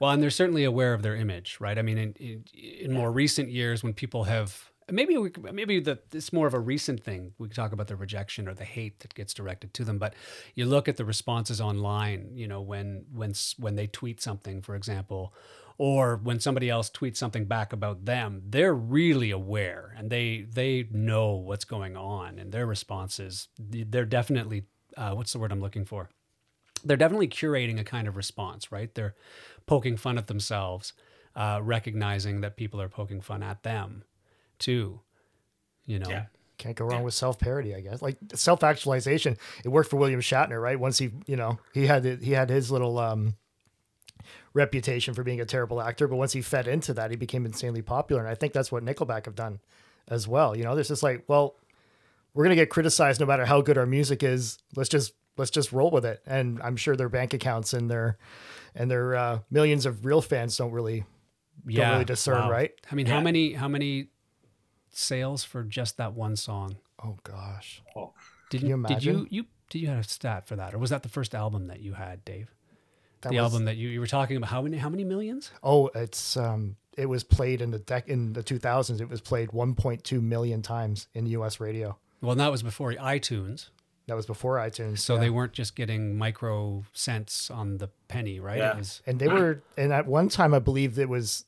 well, 0.00 0.10
and 0.10 0.22
they're 0.22 0.30
certainly 0.30 0.64
aware 0.64 0.94
of 0.94 1.02
their 1.02 1.16
image, 1.16 1.58
right? 1.60 1.78
I 1.78 1.82
mean, 1.82 1.98
in 1.98 2.12
in, 2.14 2.44
in 2.54 2.92
more 2.92 3.12
recent 3.12 3.50
years, 3.50 3.82
when 3.82 3.92
people 3.92 4.24
have 4.24 4.70
maybe 4.90 5.16
we, 5.16 5.30
maybe 5.52 5.80
the 5.80 5.98
it's 6.12 6.32
more 6.32 6.46
of 6.46 6.54
a 6.54 6.60
recent 6.60 7.02
thing. 7.02 7.32
We 7.38 7.48
talk 7.48 7.72
about 7.72 7.88
the 7.88 7.96
rejection 7.96 8.48
or 8.48 8.54
the 8.54 8.64
hate 8.64 9.00
that 9.00 9.14
gets 9.14 9.34
directed 9.34 9.72
to 9.74 9.84
them, 9.84 9.98
but 9.98 10.14
you 10.54 10.66
look 10.66 10.88
at 10.88 10.96
the 10.96 11.04
responses 11.04 11.60
online. 11.60 12.30
You 12.34 12.48
know, 12.48 12.60
when 12.60 13.04
when 13.12 13.34
when 13.58 13.76
they 13.76 13.86
tweet 13.86 14.20
something, 14.20 14.62
for 14.62 14.74
example, 14.74 15.34
or 15.78 16.16
when 16.16 16.38
somebody 16.40 16.70
else 16.70 16.90
tweets 16.90 17.16
something 17.16 17.46
back 17.46 17.72
about 17.72 18.04
them, 18.04 18.42
they're 18.48 18.74
really 18.74 19.30
aware 19.30 19.94
and 19.98 20.10
they 20.10 20.46
they 20.50 20.88
know 20.90 21.32
what's 21.34 21.64
going 21.64 21.96
on, 21.96 22.38
and 22.38 22.52
their 22.52 22.66
responses 22.66 23.48
they're 23.58 24.04
definitely 24.04 24.64
uh, 24.96 25.12
what's 25.12 25.32
the 25.32 25.38
word 25.38 25.52
I'm 25.52 25.60
looking 25.60 25.84
for? 25.84 26.10
They're 26.84 26.96
definitely 26.96 27.28
curating 27.28 27.80
a 27.80 27.84
kind 27.84 28.06
of 28.06 28.16
response, 28.16 28.70
right? 28.70 28.94
They're 28.94 29.14
poking 29.66 29.96
fun 29.96 30.18
at 30.18 30.26
themselves, 30.26 30.92
uh, 31.34 31.60
recognizing 31.62 32.42
that 32.42 32.56
people 32.56 32.80
are 32.80 32.88
poking 32.90 33.20
fun 33.22 33.42
at 33.42 33.62
them, 33.62 34.04
too. 34.58 35.00
You 35.86 35.98
know, 35.98 36.10
Yeah. 36.10 36.26
Can't 36.56 36.76
go 36.76 36.84
wrong 36.84 37.02
with 37.02 37.14
self 37.14 37.40
parody, 37.40 37.74
I 37.74 37.80
guess. 37.80 38.00
Like 38.00 38.16
self 38.34 38.62
actualization, 38.62 39.36
it 39.64 39.68
worked 39.68 39.90
for 39.90 39.96
William 39.96 40.20
Shatner, 40.20 40.62
right? 40.62 40.78
Once 40.78 40.98
he, 40.98 41.10
you 41.26 41.34
know, 41.36 41.58
he 41.72 41.86
had 41.86 42.04
he 42.04 42.30
had 42.30 42.48
his 42.48 42.70
little 42.70 42.98
um, 42.98 43.34
reputation 44.54 45.12
for 45.12 45.22
being 45.22 45.40
a 45.40 45.44
terrible 45.44 45.80
actor, 45.80 46.08
but 46.08 46.16
once 46.16 46.32
he 46.32 46.40
fed 46.40 46.66
into 46.66 46.94
that, 46.94 47.10
he 47.10 47.16
became 47.16 47.44
insanely 47.44 47.82
popular. 47.82 48.22
And 48.22 48.30
I 48.30 48.34
think 48.34 48.52
that's 48.52 48.72
what 48.72 48.84
Nickelback 48.84 49.26
have 49.26 49.34
done 49.34 49.60
as 50.08 50.26
well. 50.26 50.56
You 50.56 50.64
know, 50.64 50.74
there's 50.74 50.88
just 50.88 51.02
like, 51.02 51.24
well, 51.28 51.56
we're 52.32 52.44
gonna 52.44 52.54
get 52.54 52.70
criticized 52.70 53.20
no 53.20 53.26
matter 53.26 53.44
how 53.44 53.60
good 53.60 53.76
our 53.76 53.86
music 53.86 54.22
is. 54.22 54.58
Let's 54.74 54.88
just 54.88 55.12
let's 55.36 55.50
just 55.50 55.72
roll 55.72 55.90
with 55.90 56.04
it. 56.04 56.22
And 56.26 56.60
I'm 56.62 56.76
sure 56.76 56.96
their 56.96 57.08
bank 57.08 57.34
accounts 57.34 57.74
and 57.74 57.90
their 57.90 58.18
and 58.74 58.90
their 58.90 59.14
uh, 59.14 59.38
millions 59.50 59.86
of 59.86 60.04
real 60.04 60.22
fans 60.22 60.56
don't 60.56 60.72
really 60.72 61.04
yeah, 61.66 61.92
really 61.92 62.04
discern, 62.04 62.48
right? 62.48 62.72
I 62.90 62.94
mean, 62.94 63.06
how 63.06 63.20
many 63.20 63.52
how 63.52 63.68
many 63.68 64.08
sales 64.90 65.44
for 65.44 65.62
just 65.62 65.96
that 65.96 66.14
one 66.14 66.36
song? 66.36 66.76
Oh 67.02 67.18
gosh. 67.22 67.82
Did 68.50 68.60
Can 68.60 68.68
you 68.68 68.84
Did 68.86 69.04
you 69.04 69.26
you 69.30 69.46
did 69.70 69.78
you 69.80 69.88
have 69.88 70.00
a 70.00 70.04
stat 70.04 70.46
for 70.46 70.56
that, 70.56 70.74
or 70.74 70.78
was 70.78 70.90
that 70.90 71.02
the 71.02 71.08
first 71.08 71.34
album 71.34 71.66
that 71.68 71.80
you 71.80 71.94
had, 71.94 72.24
Dave? 72.24 72.54
That 73.24 73.30
the 73.30 73.36
was- 73.40 73.52
album 73.52 73.64
that 73.66 73.76
you, 73.76 73.88
you 73.88 74.00
were 74.00 74.06
talking 74.06 74.36
about. 74.36 74.50
How 74.50 74.62
many 74.62 74.76
how 74.78 74.88
many 74.88 75.04
millions? 75.04 75.50
Oh, 75.62 75.90
it's 75.94 76.36
um, 76.36 76.76
it 76.96 77.06
was 77.06 77.24
played 77.24 77.60
in 77.60 77.70
the 77.72 77.80
dec- 77.80 78.06
in 78.06 78.32
the 78.32 78.42
2000s. 78.42 79.00
It 79.00 79.08
was 79.08 79.20
played 79.20 79.48
1.2 79.50 80.22
million 80.22 80.62
times 80.62 81.08
in 81.14 81.26
U.S. 81.26 81.58
radio. 81.60 81.98
Well, 82.22 82.36
that 82.36 82.50
was 82.50 82.62
before 82.62 82.92
iTunes, 82.94 83.68
That 84.06 84.14
was 84.14 84.24
before 84.26 84.56
iTunes. 84.56 84.98
so 85.00 85.14
yeah. 85.14 85.20
they 85.20 85.30
weren't 85.30 85.52
just 85.52 85.74
getting 85.76 86.16
micro 86.16 86.84
cents 86.94 87.50
on 87.50 87.76
the 87.78 87.88
penny, 88.08 88.38
right? 88.40 88.58
Yeah. 88.58 88.78
Was 88.78 89.02
and 89.06 89.18
they 89.18 89.28
were 89.28 89.62
and 89.76 89.92
at 89.92 90.06
one 90.06 90.28
time 90.28 90.54
I 90.54 90.58
believe 90.60 90.98
it 90.98 91.08
was. 91.08 91.44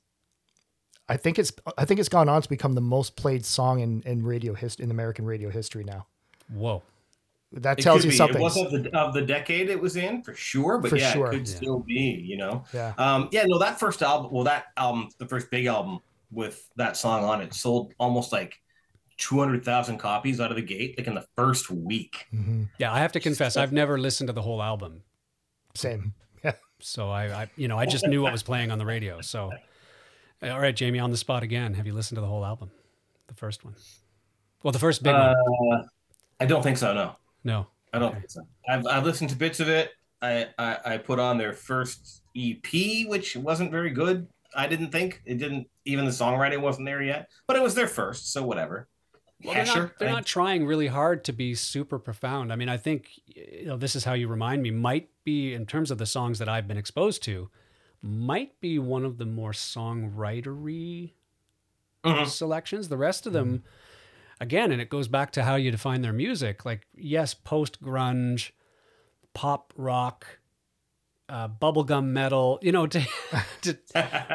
I 1.08 1.16
think 1.16 1.38
it's 1.38 1.52
I 1.78 1.84
think 1.84 2.00
it's 2.00 2.08
gone 2.08 2.28
on 2.28 2.42
to 2.42 2.48
become 2.48 2.74
the 2.74 2.80
most 2.80 3.14
played 3.16 3.44
song 3.46 3.78
in 3.80 4.02
in 4.04 4.24
radio 4.24 4.54
history 4.54 4.84
in 4.84 4.90
American 4.90 5.24
radio 5.24 5.50
history 5.50 5.84
now. 5.84 6.06
whoa. 6.52 6.82
That 7.56 7.78
tells 7.78 8.02
could 8.02 8.04
you 8.06 8.10
be. 8.10 8.16
something. 8.16 8.36
It 8.36 8.42
was 8.42 8.56
of 8.56 8.70
the, 8.70 8.96
of 8.96 9.14
the 9.14 9.22
decade 9.22 9.70
it 9.70 9.80
was 9.80 9.96
in, 9.96 10.22
for 10.22 10.34
sure. 10.34 10.78
But 10.78 10.90
For 10.90 10.96
yeah, 10.96 11.12
sure. 11.12 11.26
it 11.28 11.30
could 11.30 11.48
Yeah. 11.48 11.54
still 11.56 11.78
be, 11.80 12.22
you 12.24 12.36
know? 12.36 12.64
yeah. 12.72 12.92
Um, 12.98 13.28
yeah, 13.32 13.44
no, 13.46 13.58
that 13.58 13.80
first 13.80 14.02
album, 14.02 14.30
well, 14.32 14.44
that 14.44 14.66
album, 14.76 15.08
the 15.18 15.26
first 15.26 15.50
big 15.50 15.66
album 15.66 16.00
with 16.30 16.68
that 16.76 16.96
song 16.96 17.24
on 17.24 17.40
it, 17.40 17.54
sold 17.54 17.92
almost 17.98 18.30
like 18.32 18.60
200,000 19.16 19.96
copies 19.98 20.40
out 20.40 20.50
of 20.50 20.56
the 20.56 20.62
gate, 20.62 20.96
like 20.98 21.06
in 21.06 21.14
the 21.14 21.24
first 21.36 21.70
week. 21.70 22.26
hmm 22.30 22.64
Yeah, 22.78 22.92
I 22.92 22.98
have 22.98 23.12
to 23.12 23.20
confess, 23.20 23.56
I've 23.56 23.72
never 23.72 23.98
listened 23.98 24.26
to 24.28 24.32
the 24.34 24.42
whole 24.42 24.62
album. 24.62 25.02
Same. 25.74 26.14
Yeah. 26.44 26.52
So 26.78 27.08
I, 27.08 27.24
I, 27.44 27.50
you 27.56 27.68
know, 27.68 27.78
I 27.78 27.86
just 27.86 28.06
knew 28.06 28.22
what 28.22 28.32
was 28.32 28.42
playing 28.42 28.70
on 28.70 28.76
the 28.76 28.84
radio. 28.84 29.22
So, 29.22 29.50
all 30.42 30.60
right, 30.60 30.76
Jamie, 30.76 30.98
on 30.98 31.10
the 31.10 31.16
spot 31.16 31.42
again. 31.42 31.72
Have 31.72 31.86
you 31.86 31.94
listened 31.94 32.16
to 32.16 32.20
the 32.20 32.26
whole 32.26 32.44
album, 32.44 32.70
the 33.28 33.34
first 33.34 33.64
one? 33.64 33.74
Well, 34.62 34.72
the 34.72 34.78
first 34.78 35.02
big 35.02 35.14
Uh, 35.14 35.34
one. 35.38 35.88
I 36.38 36.44
don't 36.44 36.62
think 36.62 36.76
so, 36.76 36.92
no. 36.92 37.16
No. 37.46 37.66
I 37.92 37.98
don't 37.98 38.10
Okay. 38.10 38.18
think 38.18 38.30
so. 38.30 38.42
I've, 38.68 38.86
I've 38.86 39.04
listened 39.04 39.30
to 39.30 39.36
bits 39.36 39.60
of 39.60 39.68
it. 39.68 39.92
I, 40.20 40.48
I, 40.58 40.78
I 40.84 40.98
put 40.98 41.18
on 41.18 41.38
their 41.38 41.52
first 41.52 42.22
EP, 42.36 43.06
which 43.06 43.36
wasn't 43.36 43.70
very 43.70 43.90
good. 43.90 44.26
I 44.54 44.66
didn't 44.66 44.90
think 44.90 45.22
it 45.24 45.38
didn't 45.38 45.68
even 45.84 46.04
the 46.04 46.10
songwriting 46.10 46.60
wasn't 46.60 46.86
there 46.86 47.02
yet, 47.02 47.28
but 47.46 47.56
it 47.56 47.62
was 47.62 47.74
their 47.74 47.86
first, 47.88 48.32
so 48.32 48.42
whatever. 48.44 48.88
Well, 49.44 49.54
yeah, 49.54 49.64
they're 49.64 49.72
sure. 49.74 49.82
not, 49.82 49.98
they're 49.98 50.08
I- 50.08 50.12
not 50.12 50.26
trying 50.26 50.66
really 50.66 50.86
hard 50.86 51.22
to 51.24 51.32
be 51.32 51.54
super 51.54 51.98
profound. 51.98 52.52
I 52.52 52.56
mean, 52.56 52.68
I 52.68 52.76
think 52.78 53.10
you 53.26 53.66
know, 53.66 53.76
this 53.76 53.94
is 53.94 54.04
how 54.04 54.14
you 54.14 54.28
remind 54.28 54.62
me 54.62 54.70
might 54.70 55.08
be 55.24 55.52
in 55.54 55.66
terms 55.66 55.90
of 55.90 55.98
the 55.98 56.06
songs 56.06 56.38
that 56.38 56.48
I've 56.48 56.66
been 56.66 56.78
exposed 56.78 57.22
to, 57.24 57.50
might 58.02 58.58
be 58.60 58.78
one 58.78 59.04
of 59.04 59.18
the 59.18 59.26
more 59.26 59.52
songwritery 59.52 61.12
Mhm. 62.04 62.26
selections. 62.26 62.88
The 62.88 62.96
rest 62.96 63.26
of 63.26 63.32
them, 63.32 63.62
again, 64.40 64.72
and 64.72 64.80
it 64.80 64.88
goes 64.90 65.08
back 65.08 65.30
to 65.32 65.44
how 65.44 65.56
you 65.56 65.70
define 65.70 66.02
their 66.02 66.12
music. 66.12 66.64
Like, 66.64 66.86
yes, 66.94 67.34
post 67.34 67.82
grunge, 67.82 68.50
pop 69.34 69.72
rock, 69.76 70.26
uh, 71.28 71.48
bubblegum 71.48 72.06
metal. 72.06 72.58
You 72.62 72.72
know, 72.72 72.86
to, 72.86 73.00
to 73.62 73.78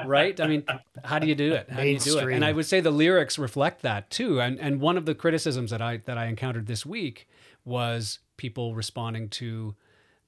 right? 0.05 0.39
I 0.39 0.47
mean, 0.47 0.63
how 1.03 1.19
do 1.19 1.27
you 1.27 1.35
do 1.35 1.53
it? 1.53 1.69
How 1.69 1.81
do 1.83 1.87
you 1.89 1.99
do 1.99 2.17
it? 2.17 2.27
And 2.29 2.43
I 2.45 2.51
would 2.51 2.65
say 2.65 2.79
the 2.79 2.91
lyrics 2.91 3.37
reflect 3.39 3.81
that 3.83 4.09
too. 4.09 4.41
And 4.41 4.59
and 4.59 4.81
one 4.81 4.97
of 4.97 5.05
the 5.05 5.15
criticisms 5.15 5.71
that 5.71 5.81
I 5.81 5.97
that 5.97 6.17
I 6.17 6.25
encountered 6.25 6.67
this 6.67 6.85
week 6.85 7.27
was 7.63 8.19
people 8.37 8.73
responding 8.75 9.29
to 9.29 9.75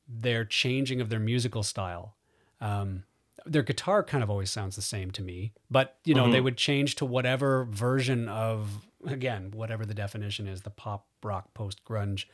their 0.08 0.46
changing 0.46 1.02
of 1.02 1.10
their 1.10 1.20
musical 1.20 1.64
style. 1.64 2.16
Um, 2.62 3.04
their 3.46 3.64
guitar 3.64 4.04
kind 4.04 4.24
of 4.24 4.30
always 4.30 4.52
sounds 4.52 4.76
the 4.76 4.82
same 4.82 5.12
to 5.12 5.22
me, 5.22 5.52
but 5.70 5.98
you 6.06 6.14
know 6.14 6.30
they 6.32 6.40
Mhm. 6.40 6.44
would 6.46 6.58
change 6.58 6.96
to 6.96 7.06
whatever 7.06 7.66
version 7.66 8.30
of 8.30 8.86
again 9.06 9.52
whatever 9.54 9.86
the 9.86 9.94
definition 9.94 10.48
is, 10.48 10.62
the 10.62 10.70
pop 10.70 11.08
rock 11.24 11.54
post 11.54 11.84
grunge 11.86 12.26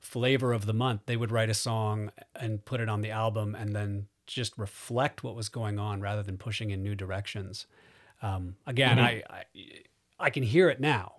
flavor 0.00 0.52
of 0.52 0.66
the 0.66 0.72
month. 0.74 1.02
They 1.06 1.16
would 1.16 1.32
write 1.32 1.50
a 1.50 1.54
song 1.54 2.10
and 2.36 2.64
put 2.64 2.80
it 2.80 2.88
on 2.88 3.00
the 3.00 3.10
album, 3.10 3.54
and 3.54 3.74
then 3.74 4.06
just 4.26 4.56
reflect 4.58 5.24
what 5.24 5.34
was 5.34 5.48
going 5.48 5.78
on 5.78 6.00
rather 6.00 6.22
than 6.22 6.36
pushing 6.38 6.70
in 6.70 6.82
new 6.82 6.94
directions. 6.94 7.66
Um, 8.22 8.56
again, 8.66 8.98
Mhm. 8.98 9.02
I, 9.02 9.22
I 9.30 9.44
I 10.20 10.30
can 10.30 10.42
hear 10.42 10.68
it 10.68 10.80
now, 10.80 11.16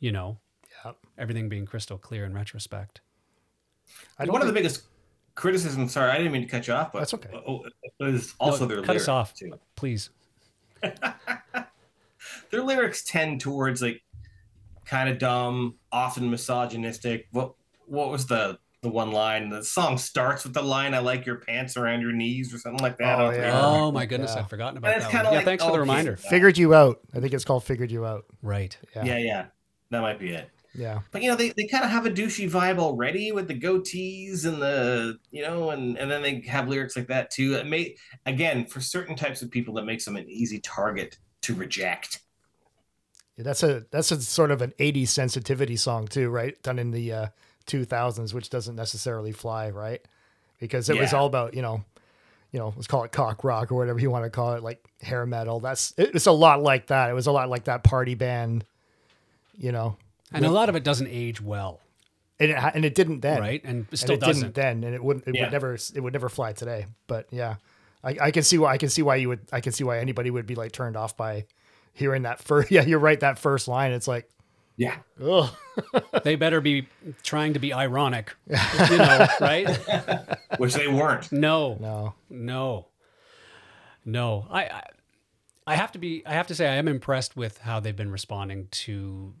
you 0.00 0.10
know, 0.12 0.38
Yeah. 0.84 0.92
everything 1.18 1.48
being 1.48 1.66
crystal 1.66 1.98
clear 1.98 2.24
in 2.24 2.32
retrospect. 2.34 3.00
I 4.18 4.24
don't 4.24 4.32
One 4.32 4.40
of 4.42 4.48
the 4.48 4.54
biggest 4.54 4.84
criticisms, 5.34 5.92
sorry, 5.92 6.10
I 6.10 6.16
didn't 6.18 6.32
mean 6.32 6.42
to 6.42 6.48
cut 6.48 6.66
you 6.66 6.72
off, 6.74 6.92
but 6.92 7.00
That's 7.00 7.14
okay. 7.14 7.30
oh, 7.46 7.64
is 8.00 8.34
also 8.40 8.60
No, 8.64 8.68
their 8.68 8.76
cut 8.78 8.88
lyrics 8.88 9.02
us 9.04 9.08
off. 9.08 9.34
too. 9.34 9.58
Please. 9.76 10.10
Their 12.50 12.62
lyrics 12.62 13.04
tend 13.04 13.40
towards 13.40 13.80
like 13.82 14.02
kind 14.88 15.08
of 15.08 15.18
dumb, 15.18 15.76
often 15.92 16.30
misogynistic. 16.30 17.26
What 17.32 17.54
what 17.86 18.10
was 18.10 18.26
the 18.26 18.58
the 18.82 18.88
one 18.88 19.10
line? 19.12 19.48
The 19.50 19.64
song 19.64 19.98
starts 19.98 20.44
with 20.44 20.54
the 20.54 20.62
line 20.62 20.94
"I 20.94 20.98
like 21.00 21.26
your 21.26 21.36
pants 21.36 21.76
around 21.76 22.00
your 22.00 22.12
knees" 22.12 22.54
or 22.54 22.58
something 22.58 22.82
like 22.82 22.98
that. 22.98 23.18
Oh, 23.18 23.30
yeah. 23.30 23.60
Oh 23.60 23.92
my 23.92 24.06
goodness, 24.06 24.32
Yeah. 24.34 24.42
I'd 24.42 24.50
forgotten 24.50 24.78
about 24.78 24.96
it's 24.96 25.04
that. 25.04 25.12
kinda 25.12 25.28
Yeah, 25.30 25.36
like, 25.36 25.44
thanks 25.44 25.64
for 25.64 25.72
the 25.72 25.80
reminder. 25.80 26.16
Figured 26.16 26.58
you 26.58 26.74
out. 26.74 27.00
I 27.14 27.20
think 27.20 27.34
it's 27.34 27.44
called 27.44 27.64
Figured 27.64 27.90
You 27.90 28.06
Out. 28.06 28.24
Right. 28.42 28.76
Yeah. 28.94 29.04
Yeah, 29.04 29.18
yeah, 29.18 29.46
that 29.90 30.00
might 30.00 30.18
be 30.18 30.30
it. 30.30 30.50
Yeah. 30.74 31.00
But 31.10 31.22
you 31.22 31.30
know, 31.30 31.36
they, 31.36 31.48
they 31.50 31.66
kind 31.66 31.82
of 31.84 31.90
have 31.90 32.06
a 32.06 32.10
douchey 32.10 32.48
vibe 32.48 32.78
already 32.78 33.32
with 33.32 33.48
the 33.48 33.58
goatees 33.58 34.46
and 34.46 34.62
the 34.62 35.18
you 35.30 35.42
know, 35.42 35.70
and 35.70 35.98
and 35.98 36.10
then 36.10 36.22
they 36.22 36.40
have 36.42 36.68
lyrics 36.68 36.96
like 36.96 37.08
that 37.08 37.30
too. 37.30 37.54
It 37.54 37.66
may 37.66 37.96
again 38.26 38.64
for 38.66 38.80
certain 38.80 39.16
types 39.16 39.42
of 39.42 39.50
people 39.50 39.74
that 39.74 39.84
makes 39.84 40.04
them 40.04 40.16
an 40.16 40.28
easy 40.28 40.60
target 40.60 41.18
to 41.42 41.54
reject. 41.54 42.20
Yeah, 43.38 43.44
that's 43.44 43.62
a 43.62 43.84
that's 43.90 44.10
a 44.10 44.20
sort 44.20 44.50
of 44.50 44.60
an 44.62 44.74
80s 44.78 45.08
sensitivity 45.08 45.76
song 45.76 46.06
too, 46.08 46.28
right? 46.28 46.60
Done 46.62 46.78
in 46.78 46.90
the 46.90 47.12
uh, 47.12 47.26
2000s, 47.66 48.34
which 48.34 48.50
doesn't 48.50 48.74
necessarily 48.76 49.32
fly, 49.32 49.70
right? 49.70 50.02
Because 50.60 50.90
it 50.90 50.98
was 50.98 51.14
all 51.14 51.26
about 51.26 51.54
you 51.54 51.62
know, 51.62 51.84
you 52.50 52.58
know, 52.58 52.74
let's 52.74 52.88
call 52.88 53.04
it 53.04 53.12
cock 53.12 53.44
rock 53.44 53.70
or 53.70 53.76
whatever 53.76 54.00
you 54.00 54.10
want 54.10 54.24
to 54.24 54.30
call 54.30 54.54
it, 54.54 54.62
like 54.64 54.84
hair 55.00 55.24
metal. 55.24 55.60
That's 55.60 55.94
it, 55.96 56.14
it's 56.16 56.26
a 56.26 56.32
lot 56.32 56.60
like 56.62 56.88
that. 56.88 57.10
It 57.10 57.14
was 57.14 57.28
a 57.28 57.32
lot 57.32 57.48
like 57.48 57.64
that 57.64 57.84
party 57.84 58.14
band, 58.16 58.64
you 59.56 59.70
know, 59.72 59.96
And 60.32 60.44
a 60.44 60.50
lot 60.50 60.68
of 60.68 60.74
it 60.76 60.82
doesn't 60.82 61.06
age 61.08 61.40
well, 61.40 61.80
and 62.40 62.50
it, 62.50 62.56
and 62.74 62.84
it 62.84 62.94
didn't 62.96 63.20
then, 63.20 63.40
right? 63.40 63.60
And 63.64 63.82
it 63.84 63.90
And 63.90 63.98
still 64.00 64.14
it 64.16 64.20
doesn't. 64.20 64.42
didn't 64.42 64.54
then, 64.56 64.82
and 64.84 64.94
it 64.96 65.02
wouldn't. 65.04 65.28
It 65.28 65.36
Yeah. 65.36 65.44
would 65.44 65.52
never. 65.52 65.74
It 65.94 66.00
would 66.00 66.12
never 66.12 66.28
fly 66.28 66.52
today. 66.54 66.86
But 67.06 67.28
yeah, 67.30 67.56
I, 68.02 68.16
I 68.20 68.30
can 68.32 68.42
see 68.42 68.58
why. 68.58 68.72
I 68.72 68.78
can 68.78 68.88
see 68.88 69.02
why 69.02 69.14
you 69.16 69.28
would. 69.28 69.40
I 69.52 69.60
can 69.60 69.70
see 69.72 69.84
why 69.84 69.98
anybody 70.00 70.30
would 70.30 70.46
be 70.46 70.56
like 70.56 70.72
turned 70.72 70.96
off 70.96 71.16
by 71.16 71.44
hearing 71.98 72.22
that 72.22 72.40
first. 72.40 72.70
Yeah, 72.70 72.84
you're 72.84 72.98
right. 72.98 73.18
That 73.20 73.38
first 73.38 73.68
line. 73.68 73.92
It's 73.92 74.08
like, 74.08 74.28
Yeah. 74.76 74.96
They 76.24 76.36
better 76.36 76.60
be 76.60 76.88
trying 77.22 77.52
to 77.54 77.58
be 77.58 77.72
ironic, 77.72 78.34
you 78.46 78.56
know, 78.98 79.26
right? 79.40 79.68
Which 80.58 80.74
they 80.74 80.88
weren't. 80.88 81.30
No, 81.30 81.76
no. 81.80 82.14
no, 82.28 82.86
no. 84.04 84.46
I, 84.50 84.62
I, 84.64 84.82
I 85.66 85.74
have 85.76 85.92
to 85.92 85.98
be. 85.98 86.22
I 86.26 86.32
have 86.32 86.46
to 86.48 86.54
say, 86.54 86.66
I 86.68 86.74
am 86.76 86.88
impressed 86.88 87.36
with 87.36 87.58
how 87.58 87.78
they've 87.78 87.94
been 87.96 88.10
responding 88.10 88.68
to 88.70 89.34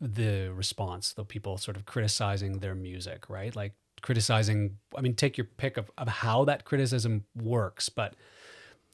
the 0.00 0.48
response. 0.52 1.12
Though 1.12 1.24
people 1.24 1.58
sort 1.58 1.76
of 1.76 1.84
criticizing 1.86 2.58
their 2.58 2.74
music, 2.74 3.28
right? 3.28 3.54
Like 3.54 3.74
criticizing. 4.02 4.78
I 4.96 5.00
mean, 5.00 5.14
take 5.14 5.36
your 5.38 5.46
pick 5.58 5.76
of, 5.76 5.90
of 5.98 6.08
how 6.08 6.44
that 6.46 6.64
criticism 6.64 7.24
works, 7.36 7.88
but 7.88 8.14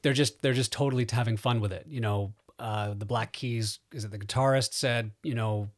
they're 0.01 0.13
just 0.13 0.41
they're 0.41 0.53
just 0.53 0.71
totally 0.71 1.07
having 1.11 1.37
fun 1.37 1.61
with 1.61 1.71
it. 1.71 1.85
You 1.87 2.01
know, 2.01 2.33
uh, 2.59 2.93
the 2.93 3.05
Black 3.05 3.33
Keys 3.33 3.79
is 3.91 4.05
it 4.05 4.11
the 4.11 4.19
guitarist 4.19 4.73
said, 4.73 5.11
you 5.23 5.35
know, 5.35 5.69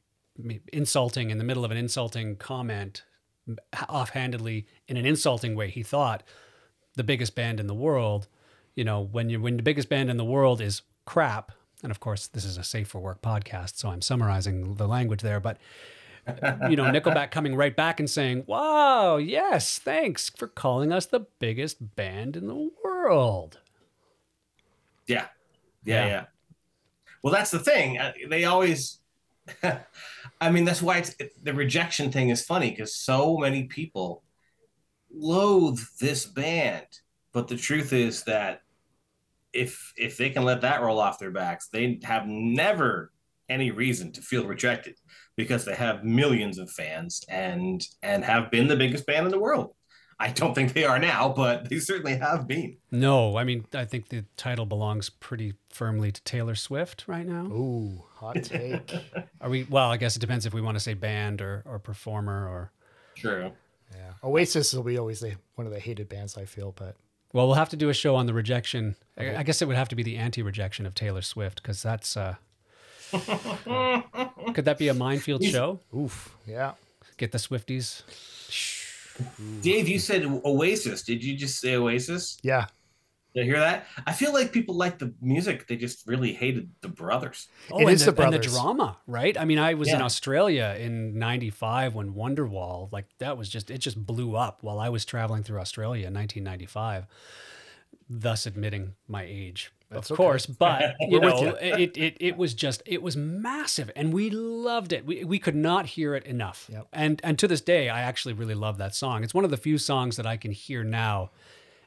insulting 0.74 1.29
in 1.29 1.38
the 1.38 1.44
middle 1.44 1.65
of 1.65 1.72
an 1.72 1.77
insulting 1.77 2.36
comment, 2.36 3.03
offhandedly 3.89 4.67
in 4.88 4.98
an 4.98 5.05
insulting 5.05 5.55
way. 5.55 5.70
He 5.70 5.84
thought 5.84 6.24
the 6.96 7.03
biggest 7.03 7.36
band 7.36 7.60
in 7.60 7.67
the 7.67 7.74
world. 7.74 8.27
You 8.75 8.84
know, 8.84 9.01
when 9.01 9.29
you 9.29 9.39
when 9.39 9.58
the 9.58 9.63
biggest 9.63 9.89
band 9.89 10.10
in 10.10 10.17
the 10.17 10.25
world 10.25 10.60
is 10.62 10.82
crap, 11.05 11.51
and 11.82 11.91
of 11.91 12.00
course 12.00 12.27
this 12.27 12.44
is 12.44 12.58
a 12.58 12.63
safe 12.63 12.88
for 12.89 13.00
work 13.00 13.22
podcast, 13.22 13.77
so 13.77 13.89
I'm 13.89 14.01
summarizing 14.01 14.75
the 14.75 14.88
language 14.88 15.22
there, 15.22 15.39
but 15.39 15.58
you 16.70 16.75
know, 16.75 16.86
Nickelback 16.86 17.29
coming 17.32 17.55
right 17.55 17.75
back 17.75 18.00
and 18.00 18.10
saying, 18.10 18.44
"Wow, 18.48 19.17
yes, 19.17 19.79
thanks 19.79 20.29
for 20.29 20.48
calling 20.48 20.91
us 20.91 21.05
the 21.05 21.27
biggest 21.39 21.96
band 21.96 22.36
in 22.36 22.48
the 22.48 22.70
world." 22.84 23.60
Yeah. 25.08 25.27
Yeah, 25.84 26.08
Yeah. 26.08 26.25
Well, 27.25 27.34
that's 27.34 27.50
the 27.50 27.58
thing. 27.58 27.98
They 28.29 28.46
always 28.46 29.00
I 30.41 30.51
mean, 30.51 30.63
that's 30.63 30.84
why 30.84 31.00
it's, 31.00 31.15
it, 31.20 31.32
the 31.44 31.55
rejection 31.55 32.12
thing 32.12 32.29
is 32.29 32.46
funny 32.46 32.70
because 32.70 32.96
so 32.96 33.38
many 33.38 33.63
people 33.63 34.24
loathe 35.12 35.79
this 36.00 36.27
band. 36.27 36.86
But 37.34 37.48
the 37.48 37.58
truth 37.58 37.94
is 37.94 38.25
that 38.25 38.62
if 39.53 39.91
if 39.98 40.17
they 40.17 40.29
can 40.29 40.44
let 40.44 40.62
that 40.62 40.84
roll 40.84 41.00
off 41.00 41.17
their 41.17 41.32
backs, 41.32 41.67
they 41.67 42.00
have 42.03 42.27
never 42.27 43.12
any 43.50 43.72
reason 43.72 44.12
to 44.12 44.22
feel 44.22 44.46
rejected 44.46 44.96
because 45.36 45.65
they 45.65 45.74
have 45.74 46.03
millions 46.03 46.60
of 46.60 46.70
fans 46.70 47.24
and 47.27 47.88
and 48.03 48.24
have 48.24 48.51
been 48.51 48.67
the 48.67 48.75
biggest 48.75 49.08
band 49.08 49.25
in 49.25 49.32
the 49.32 49.39
world. 49.39 49.74
I 50.17 50.29
don't 50.29 50.55
think 50.55 50.74
they 50.74 50.86
are 50.86 50.98
now, 50.98 51.29
but 51.36 51.69
they 51.69 51.79
certainly 51.79 52.15
have 52.17 52.48
been. 52.48 52.77
No, 52.89 53.36
I 53.38 53.43
mean, 53.43 53.65
I 53.74 53.84
think 53.84 54.07
the 54.10 54.24
title 54.38 54.65
belongs 54.65 55.10
pretty 55.10 55.55
firmly 55.69 56.12
to 56.13 56.24
Taylor 56.24 56.55
Swift 56.55 57.03
right 57.05 57.25
now. 57.27 57.45
Ooh, 57.48 58.03
hot 58.15 58.41
take. 58.43 58.93
Are 59.41 59.50
we? 59.50 59.63
Well, 59.69 59.91
I 59.91 59.98
guess 59.98 60.15
it 60.15 60.19
depends 60.19 60.45
if 60.45 60.53
we 60.53 60.62
want 60.62 60.75
to 60.77 60.79
say 60.79 60.93
band 60.93 61.41
or 61.41 61.63
or 61.65 61.79
performer 61.79 62.48
or. 62.48 62.71
True. 63.15 63.51
yeah, 63.93 64.13
Oasis 64.23 64.73
will 64.73 64.84
be 64.84 64.97
always 64.97 65.19
the, 65.19 65.36
one 65.56 65.67
of 65.67 65.73
the 65.73 65.80
hated 65.80 66.08
bands. 66.10 66.38
I 66.38 66.45
feel, 66.45 66.71
but 66.71 66.95
Well, 67.34 67.47
we'll 67.47 67.56
have 67.56 67.69
to 67.69 67.78
do 67.78 67.89
a 67.89 67.93
show 67.93 68.15
on 68.15 68.25
the 68.25 68.34
rejection. 68.34 68.95
I, 69.17 69.36
I 69.38 69.43
guess 69.43 69.62
it 69.62 69.67
would 69.67 69.78
have 69.78 69.89
to 69.89 69.95
be 69.95 70.04
the 70.04 70.15
anti-rejection 70.17 70.86
of 70.86 70.95
Taylor 70.95 71.21
Swift 71.21 71.62
because 71.62 71.82
that's. 71.84 72.15
uh 72.15 72.36
Could 73.12 74.65
that 74.65 74.78
be 74.78 74.88
a 74.88 74.93
minefield 74.93 75.43
show? 75.43 75.80
oof, 75.95 76.36
yeah. 76.45 76.73
Get 77.17 77.32
the 77.32 77.38
Swifties. 77.38 78.04
Dave, 79.62 79.88
you 79.88 79.99
said 79.99 80.23
Oasis. 80.45 81.04
Did 81.04 81.23
you 81.23 81.36
just 81.36 81.60
say 81.60 81.75
Oasis? 81.75 82.38
Yeah, 82.43 82.67
Did 83.34 83.41
I 83.41 83.45
hear 83.45 83.60
that? 83.60 83.88
I 84.06 84.13
feel 84.13 84.34
like 84.34 84.51
people 84.51 84.75
like 84.75 84.99
the 84.99 85.13
music. 85.21 85.67
They 85.67 85.75
just 85.78 86.08
really 86.08 86.34
hated 86.34 86.69
the 86.82 86.88
brothers. 86.89 87.47
Oh, 87.71 87.80
It 87.80 87.84
and, 87.84 87.91
is 87.91 88.06
the, 88.06 88.12
the 88.12 88.23
and 88.23 88.34
the 88.34 88.39
drama, 88.39 88.97
right? 89.08 89.38
I 89.38 89.45
mean, 89.45 89.60
I 89.60 89.73
was 89.73 89.89
in 89.89 90.01
Australia 90.01 90.75
in 90.80 91.17
'95 91.17 91.95
when 91.95 92.13
Wonderwall, 92.13 92.91
like 92.91 93.06
that 93.19 93.38
was 93.38 93.49
just 93.49 93.69
it 93.71 93.80
just 93.80 94.06
blew 94.06 94.36
up 94.36 94.60
while 94.62 94.80
I 94.80 94.89
was 94.89 95.06
traveling 95.06 95.43
through 95.43 95.60
Australia 95.60 96.08
in 96.08 96.13
1995. 96.13 97.06
Thus, 98.08 98.45
admitting 98.45 98.93
my 99.08 99.23
age, 99.23 99.71
That's 99.89 100.10
of 100.10 100.15
okay. 100.15 100.24
course. 100.24 100.45
But 100.45 100.95
you 101.00 101.19
know, 101.19 101.41
you. 101.41 101.56
it, 101.62 101.98
it 101.98 102.17
it 102.19 102.38
was 102.38 102.54
just 102.54 102.82
it 102.86 103.02
was 103.02 103.15
massive, 103.15 103.91
and 103.95 104.13
we 104.13 104.30
loved 104.30 104.93
it. 104.93 105.06
We 105.06 105.24
we 105.24 105.39
could 105.39 105.56
not 105.56 105.86
hear 105.86 106.15
it 106.15 106.26
enough. 106.26 106.69
Yep. 106.71 106.88
And 106.93 107.21
and 107.24 107.39
to 107.39 107.48
this 107.48 107.62
day, 107.62 107.89
I 107.89 108.02
actually 108.02 108.34
really 108.34 108.56
love 108.56 108.78
that 108.78 108.95
song. 108.95 109.24
It's 109.24 109.34
one 109.34 109.45
of 109.45 109.52
the 109.52 109.58
few 109.58 109.78
songs 109.78 110.17
that 110.17 110.26
I 110.26 110.38
can 110.38 110.52
hear 110.52 110.84
now, 110.84 111.32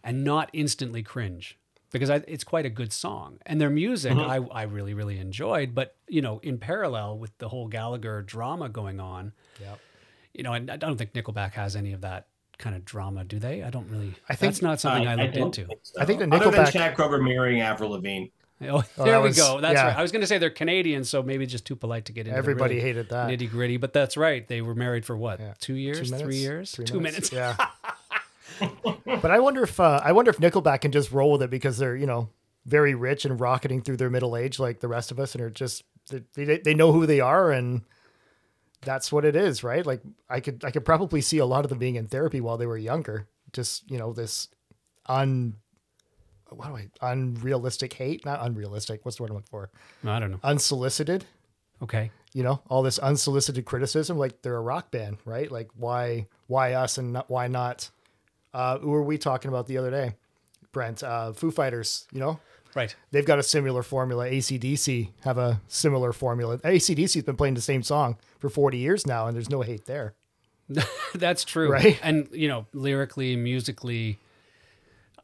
and 0.03 0.25
not 0.25 0.51
instantly 0.53 1.03
cringe 1.03 1.59
because 1.91 2.11
I, 2.11 2.17
it's 2.29 2.45
quite 2.45 2.67
a 2.67 2.71
good 2.71 2.93
song 2.93 3.39
and 3.47 3.61
their 3.61 3.71
music 3.71 4.13
mm-hmm. 4.13 4.51
I, 4.53 4.61
I 4.61 4.63
really 4.65 4.95
really 4.95 5.19
enjoyed 5.19 5.75
but 5.75 5.97
you 6.09 6.23
know 6.23 6.39
in 6.43 6.59
parallel 6.59 7.19
with 7.19 7.37
the 7.39 7.49
whole 7.49 7.69
gallagher 7.69 8.23
drama 8.23 8.69
going 8.69 9.01
on 9.01 9.33
Yep. 9.61 9.81
you 10.35 10.43
know 10.43 10.53
and 10.53 10.71
i 10.71 10.77
don't 10.77 10.97
think 10.97 11.13
nickelback 11.13 11.53
has 11.53 11.77
any 11.77 11.93
of 11.93 12.03
that 12.03 12.27
kind 12.59 12.75
of 12.77 12.85
drama 12.85 13.25
do 13.25 13.39
they 13.39 13.63
i 13.63 13.71
don't 13.71 13.89
really 13.91 14.15
I 14.29 14.35
think- 14.35 14.53
that's 14.53 14.63
not 14.63 14.81
something 14.81 15.07
i, 15.07 15.15
looked 15.15 15.35
don't 15.35 15.57
into 15.59 15.75
so. 15.83 16.01
I 16.01 16.05
think 16.05 16.19
the 16.19 16.27
Nickelback. 16.27 16.35
Other 16.41 16.51
than 16.51 16.65
Nickelback- 16.65 16.73
Chad 16.73 16.97
Kroeger 16.97 17.23
mirroring 17.23 17.61
Avril 17.61 17.91
Lavigne. 17.91 18.27
oh, 18.63 18.67
Oh, 18.99 19.05
there 19.05 19.13
that 19.13 19.23
we 19.23 19.29
was- 19.29 19.37
go 19.39 19.61
that's 19.61 19.75
yeah. 19.75 19.87
right 19.89 19.97
i 19.97 20.03
was 20.03 20.11
going 20.13 20.21
to 20.23 20.27
say 20.27 20.39
they're 20.39 20.51
canadian 20.51 21.05
so 21.05 21.23
maybe 21.23 21.47
just 21.47 21.65
too 21.65 21.77
polite 21.77 22.05
to 22.07 22.13
get 22.13 22.27
into 22.27 22.37
Everybody 22.37 22.81
hated 22.81 23.09
that. 23.11 23.29
nitty 23.31 23.49
gritty 23.51 23.77
but 23.77 23.93
that's 23.93 24.17
right 24.17 24.47
they 24.49 24.61
were 24.61 24.75
married 24.75 25.05
for 25.07 25.17
what 25.17 25.39
Yeah. 25.41 25.55
two 25.61 25.75
years 25.75 26.11
minutes? 26.11 26.23
three 26.23 26.37
years 26.37 26.73
Three 26.73 26.85
two 26.85 27.01
minutes, 27.01 27.33
Yeah. 27.33 27.55
but 29.05 29.31
I 29.31 29.39
wonder 29.39 29.63
if 29.63 29.79
uh, 29.79 30.01
I 30.03 30.13
wonder 30.13 30.31
if 30.31 30.39
Nickelback 30.39 30.81
can 30.81 30.91
just 30.93 31.13
roll 31.13 31.33
with 31.33 31.43
it 31.43 31.51
because 31.51 31.79
they're 31.79 31.95
you 31.97 32.07
know 32.07 32.29
very 32.67 32.95
rich 32.95 33.25
and 33.25 33.39
rocketing 33.41 33.83
through 33.83 33.99
their 33.99 34.11
middle 34.11 34.37
age 34.37 34.59
like 34.59 34.81
the 34.81 34.89
rest 34.89 35.11
of 35.13 35.21
us, 35.21 35.35
and 35.35 35.43
are 35.45 35.51
just 35.51 35.85
they 36.11 36.23
they, 36.45 36.59
they 36.59 36.75
know 36.75 36.91
who 36.93 37.07
they 37.07 37.21
are 37.21 37.53
and 37.53 37.83
that's 38.83 39.11
what 39.11 39.25
it 39.25 39.37
is, 39.37 39.65
right? 39.65 39.85
Like 39.85 40.03
I 40.29 40.41
could 40.41 40.65
I 40.65 40.71
could 40.71 40.85
probably 40.85 41.21
see 41.21 41.39
a 41.39 41.47
lot 41.47 41.65
of 41.65 41.69
them 41.69 41.79
being 41.79 41.97
in 41.97 42.07
therapy 42.07 42.41
while 42.41 42.57
they 42.57 42.67
were 42.67 42.79
younger. 42.79 43.27
Just 43.53 43.91
you 43.91 43.99
know 43.99 44.13
this 44.13 44.49
un 45.07 45.57
what 46.51 46.69
do 46.69 46.77
I 46.77 47.13
unrealistic 47.13 47.93
hate, 47.93 48.25
not 48.25 48.41
unrealistic. 48.43 49.05
What's 49.05 49.19
the 49.19 49.25
word 49.25 49.31
I'm 49.31 49.37
looking 49.37 49.49
for? 49.51 49.71
i 50.05 50.19
don't 50.19 50.31
know 50.31 50.41
Unsolicited 50.43 51.25
okay 51.83 52.11
you 52.33 52.43
know 52.43 52.61
all 52.69 52.83
this 52.83 52.99
unsolicited 52.99 53.65
criticism 53.65 54.19
like 54.19 54.43
they're 54.43 54.57
a 54.57 54.61
rock 54.61 54.91
band 54.91 55.17
right 55.25 55.51
like 55.51 55.69
why 55.77 56.27
why 56.47 56.73
us 56.73 56.99
and 56.99 57.13
not, 57.13 57.31
why 57.31 57.47
not 57.47 57.91
uh 58.53 58.79
who 58.79 58.91
were 58.91 59.03
we 59.03 59.17
talking 59.17 59.49
about 59.49 59.67
the 59.67 59.79
other 59.79 59.91
day 59.91 60.15
brent 60.73 61.03
uh 61.03 61.33
foo 61.33 61.51
fighters 61.51 62.07
you 62.13 62.19
know 62.21 62.41
right 62.75 62.97
they've 63.11 63.27
got 63.27 63.39
a 63.39 63.43
similar 63.43 63.83
formula 63.83 64.29
acdc 64.29 65.11
have 65.23 65.39
a 65.39 65.61
similar 65.69 66.13
formula 66.13 66.59
acdc's 66.59 67.23
been 67.25 67.37
playing 67.37 67.55
the 67.55 67.61
same 67.61 67.83
song 67.83 68.17
for 68.39 68.49
40 68.49 68.79
years 68.79 69.07
now 69.07 69.27
and 69.27 69.37
there's 69.37 69.51
no 69.51 69.63
hate 69.63 69.87
there 69.87 70.15
That's 71.15 71.45
true. 71.45 71.71
Right? 71.71 71.99
And, 72.03 72.29
you 72.33 72.49
know, 72.49 72.67
lyrically, 72.73 73.37
musically, 73.37 74.19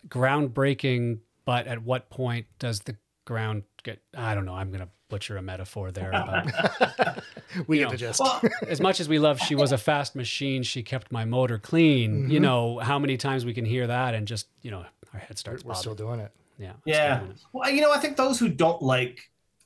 groundbreaking, 0.09 1.19
but 1.45 1.67
at 1.67 1.83
what 1.83 2.11
point 2.11 2.47
does 2.59 2.81
the 2.81 2.97
ground 3.25 3.65
get, 3.83 4.01
I 4.17 4.35
don't 4.35 4.45
know, 4.45 4.55
I'm 4.55 4.69
going 4.69 4.81
to 4.81 4.89
butcher 5.09 5.37
a 5.37 5.43
metaphor 5.43 5.93
there. 5.93 6.11
But 6.13 7.23
we 7.67 7.79
You 7.79 7.85
get 7.85 7.87
know, 7.87 7.91
the 7.91 7.97
gist 7.97 8.23
as 8.67 8.81
much 8.81 9.01
as 9.01 9.09
we 9.09 9.19
love, 9.19 9.39
she 9.41 9.55
was 9.55 9.73
a 9.73 9.79
fast 9.79 10.17
machine, 10.17 10.63
she 10.63 10.83
kept 10.83 11.13
my 11.13 11.25
motor 11.25 11.59
clean. 11.59 12.23
Mm-hmm. 12.23 12.31
You 12.31 12.41
know, 12.41 12.79
how 12.79 12.99
many 12.99 13.17
times 13.17 13.45
we 13.45 13.55
can 13.55 13.65
hear 13.65 13.87
that 13.87 14.15
and 14.15 14.27
just, 14.27 14.49
you 14.63 14.71
know, 14.71 14.85
our 15.13 15.21
head 15.21 15.39
starts 15.39 15.65
we're 15.65 15.75
still 15.75 15.95
doing 15.95 16.19
it 16.21 16.33
Yeah. 16.59 16.73
yeah. 16.85 17.23
Well, 17.53 17.71
you 17.71 17.81
know, 17.81 17.93
I 17.93 17.99
think 17.99 18.17
those 18.17 18.39
who 18.39 18.49
don't 18.49 18.83
like 18.83 19.21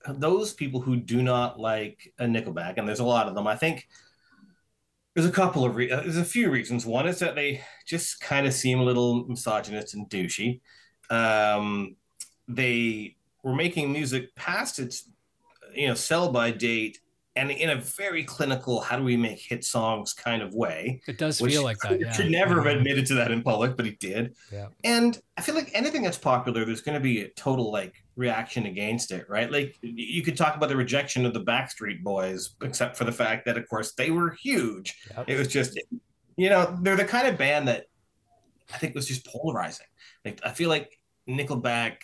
those 0.06 0.52
people 0.52 0.80
who 0.80 0.96
do 0.96 1.22
not 1.22 1.58
like 1.58 2.12
a 2.18 2.24
Nickelback, 2.24 2.78
and 2.78 2.88
there's 2.88 3.00
a 3.00 3.04
lot 3.04 3.28
of 3.28 3.34
them. 3.34 3.46
I 3.46 3.56
think 3.56 3.88
there's 5.14 5.26
a 5.28 5.32
couple 5.32 5.64
of 5.64 5.76
re- 5.76 5.90
uh, 5.90 6.00
there's 6.00 6.16
a 6.16 6.24
few 6.24 6.50
reasons. 6.50 6.86
One 6.86 7.06
is 7.06 7.18
that 7.18 7.34
they 7.34 7.62
just 7.86 8.20
kind 8.20 8.46
of 8.46 8.52
seem 8.52 8.78
a 8.78 8.84
little 8.84 9.26
misogynist 9.26 9.94
and 9.94 10.08
douchey. 10.08 10.60
Um, 11.10 11.96
they 12.46 13.16
were 13.42 13.54
making 13.54 13.92
music 13.92 14.34
past 14.34 14.78
its 14.78 15.10
you 15.74 15.88
know 15.88 15.94
sell 15.94 16.32
by 16.32 16.50
date 16.50 17.00
and 17.38 17.52
in 17.52 17.70
a 17.70 17.76
very 17.76 18.24
clinical, 18.24 18.80
how 18.80 18.96
do 18.96 19.04
we 19.04 19.16
make 19.16 19.38
hit 19.38 19.64
songs 19.64 20.12
kind 20.12 20.42
of 20.42 20.54
way. 20.54 21.00
It 21.06 21.18
does 21.18 21.40
feel 21.40 21.62
like 21.62 21.78
that. 21.78 22.00
Yeah. 22.00 22.12
Should 22.12 22.30
never 22.30 22.56
have 22.56 22.64
mm-hmm. 22.64 22.78
admitted 22.78 23.06
to 23.06 23.14
that 23.14 23.30
in 23.30 23.42
public, 23.42 23.76
but 23.76 23.86
he 23.86 23.92
did. 23.92 24.34
Yeah. 24.52 24.66
And 24.84 25.18
I 25.36 25.42
feel 25.42 25.54
like 25.54 25.70
anything 25.72 26.02
that's 26.02 26.18
popular, 26.18 26.64
there's 26.64 26.80
going 26.80 26.94
to 26.96 27.00
be 27.00 27.22
a 27.22 27.28
total 27.28 27.72
like 27.72 27.94
reaction 28.16 28.66
against 28.66 29.10
it, 29.12 29.28
right? 29.28 29.50
Like 29.50 29.76
you 29.80 30.22
could 30.22 30.36
talk 30.36 30.56
about 30.56 30.68
the 30.68 30.76
rejection 30.76 31.24
of 31.24 31.32
the 31.32 31.42
Backstreet 31.42 32.02
Boys, 32.02 32.56
except 32.62 32.96
for 32.96 33.04
the 33.04 33.12
fact 33.12 33.46
that, 33.46 33.56
of 33.56 33.68
course, 33.68 33.92
they 33.92 34.10
were 34.10 34.30
huge. 34.30 34.96
Yep. 35.16 35.24
It 35.28 35.38
was 35.38 35.48
just, 35.48 35.80
you 36.36 36.50
know, 36.50 36.76
they're 36.82 36.96
the 36.96 37.04
kind 37.04 37.28
of 37.28 37.38
band 37.38 37.68
that 37.68 37.86
I 38.74 38.78
think 38.78 38.94
was 38.94 39.06
just 39.06 39.26
polarizing. 39.26 39.86
Like 40.24 40.40
I 40.44 40.52
feel 40.52 40.68
like 40.68 40.98
Nickelback 41.28 41.96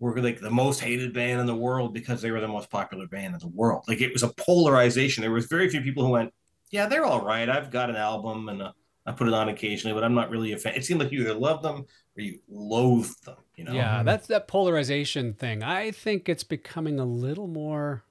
were 0.00 0.20
like 0.20 0.40
the 0.40 0.50
most 0.50 0.80
hated 0.80 1.12
band 1.14 1.40
in 1.40 1.46
the 1.46 1.54
world 1.54 1.94
because 1.94 2.20
they 2.20 2.30
were 2.30 2.40
the 2.40 2.48
most 2.48 2.70
popular 2.70 3.06
band 3.06 3.34
in 3.34 3.40
the 3.40 3.48
world. 3.48 3.84
Like 3.88 4.00
it 4.00 4.12
was 4.12 4.22
a 4.22 4.28
polarization. 4.28 5.22
There 5.22 5.30
was 5.30 5.46
very 5.46 5.68
few 5.68 5.80
people 5.82 6.04
who 6.04 6.10
went, 6.10 6.32
"Yeah, 6.70 6.86
they're 6.86 7.04
all 7.04 7.24
right. 7.24 7.48
I've 7.48 7.70
got 7.70 7.90
an 7.90 7.96
album 7.96 8.48
and 8.48 8.60
uh, 8.62 8.72
I 9.06 9.12
put 9.12 9.28
it 9.28 9.34
on 9.34 9.48
occasionally, 9.48 9.94
but 9.94 10.04
I'm 10.04 10.14
not 10.14 10.30
really 10.30 10.52
a 10.52 10.58
fan." 10.58 10.74
It 10.74 10.84
seemed 10.84 11.00
like 11.00 11.12
you 11.12 11.20
either 11.20 11.34
loved 11.34 11.62
them 11.62 11.84
or 12.16 12.20
you 12.22 12.40
loathed 12.48 13.24
them. 13.24 13.36
You 13.56 13.64
know? 13.64 13.72
Yeah, 13.72 14.02
that's 14.02 14.26
that 14.26 14.48
polarization 14.48 15.32
thing. 15.34 15.62
I 15.62 15.90
think 15.90 16.28
it's 16.28 16.44
becoming 16.44 16.98
a 16.98 17.04
little 17.04 17.46
more 17.46 18.02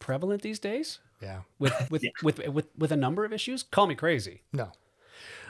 prevalent 0.00 0.42
these 0.42 0.58
days 0.58 1.00
Yeah. 1.20 1.40
with 1.58 1.72
with, 1.90 2.02
Yeah. 2.04 2.10
with 2.22 2.38
with 2.48 2.68
with 2.76 2.92
a 2.92 2.96
number 2.96 3.24
of 3.24 3.32
issues. 3.32 3.62
Call 3.62 3.86
me 3.86 3.94
crazy. 3.94 4.42
No. 4.52 4.72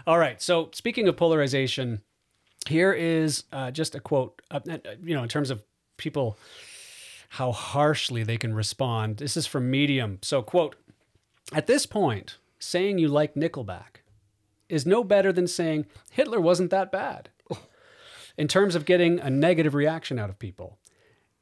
All 0.06 0.18
right. 0.18 0.40
So 0.42 0.70
speaking 0.72 1.06
of 1.06 1.16
polarization, 1.16 2.02
here 2.68 2.92
is 2.92 3.44
uh, 3.52 3.70
just 3.70 3.94
a 3.94 4.00
quote. 4.00 4.40
Uh, 4.50 4.60
uh, 4.70 4.78
you 5.02 5.14
know, 5.14 5.22
in 5.22 5.28
terms 5.28 5.50
of 5.50 5.62
people, 5.96 6.38
how 7.30 7.52
harshly 7.52 8.22
they 8.22 8.36
can 8.36 8.54
respond. 8.54 9.18
This 9.18 9.36
is 9.36 9.46
from 9.46 9.70
Medium. 9.70 10.18
So 10.22 10.42
quote: 10.42 10.76
At 11.52 11.66
this 11.66 11.86
point, 11.86 12.38
saying 12.58 12.98
you 12.98 13.08
like 13.08 13.34
Nickelback 13.34 14.02
is 14.68 14.86
no 14.86 15.02
better 15.02 15.32
than 15.32 15.46
saying 15.46 15.86
Hitler 16.10 16.40
wasn't 16.40 16.70
that 16.70 16.92
bad. 16.92 17.30
In 18.36 18.46
terms 18.46 18.74
of 18.74 18.84
getting 18.84 19.18
a 19.18 19.30
negative 19.30 19.74
reaction 19.74 20.18
out 20.18 20.30
of 20.30 20.38
people, 20.38 20.78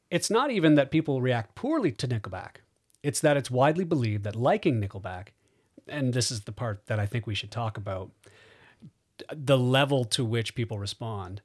it's 0.09 0.31
not 0.31 0.49
even 0.49 0.75
that 0.75 0.89
people 0.89 1.21
react 1.21 1.53
poorly 1.53 1.91
to 1.91 2.07
Nickelback. 2.07 2.57
It's 3.03 3.19
that 3.21 3.37
it's 3.37 3.51
widely 3.51 3.83
believed 3.83 4.23
that 4.23 4.35
liking 4.35 4.81
Nickelback, 4.81 5.27
and 5.87 6.13
this 6.13 6.31
is 6.31 6.41
the 6.41 6.51
part 6.51 6.87
that 6.87 6.99
I 6.99 7.05
think 7.05 7.27
we 7.27 7.35
should 7.35 7.51
talk 7.51 7.77
about, 7.77 8.09
the 9.33 9.57
level 9.57 10.05
to 10.05 10.23
which 10.25 10.55
people 10.55 10.79
respond. 10.79 11.41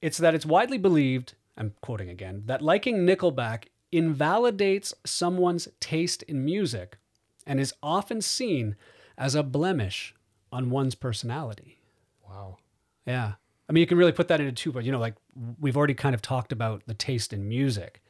It's 0.00 0.18
that 0.18 0.34
it's 0.34 0.46
widely 0.46 0.78
believed, 0.78 1.34
I'm 1.56 1.74
quoting 1.80 2.08
again, 2.08 2.42
that 2.46 2.62
liking 2.62 2.98
Nickelback 3.06 3.64
invalidates 3.92 4.94
someone's 5.04 5.68
taste 5.80 6.22
in 6.24 6.44
music 6.44 6.98
and 7.46 7.58
is 7.60 7.74
often 7.82 8.20
seen 8.20 8.76
as 9.18 9.34
a 9.34 9.42
blemish 9.42 10.14
on 10.52 10.70
one's 10.70 10.94
personality. 10.94 11.80
Wow. 12.26 12.58
Yeah. 13.06 13.32
I 13.68 13.72
mean, 13.72 13.80
you 13.82 13.86
can 13.86 13.98
really 13.98 14.12
put 14.12 14.28
that 14.28 14.40
into 14.40 14.52
two, 14.52 14.72
but 14.72 14.84
you 14.84 14.92
know, 14.92 14.98
like 14.98 15.14
we've 15.60 15.76
already 15.76 15.94
kind 15.94 16.14
of 16.14 16.22
talked 16.22 16.52
about 16.52 16.82
the 16.86 16.94
taste 16.94 17.32
in 17.32 17.48
music, 17.48 18.02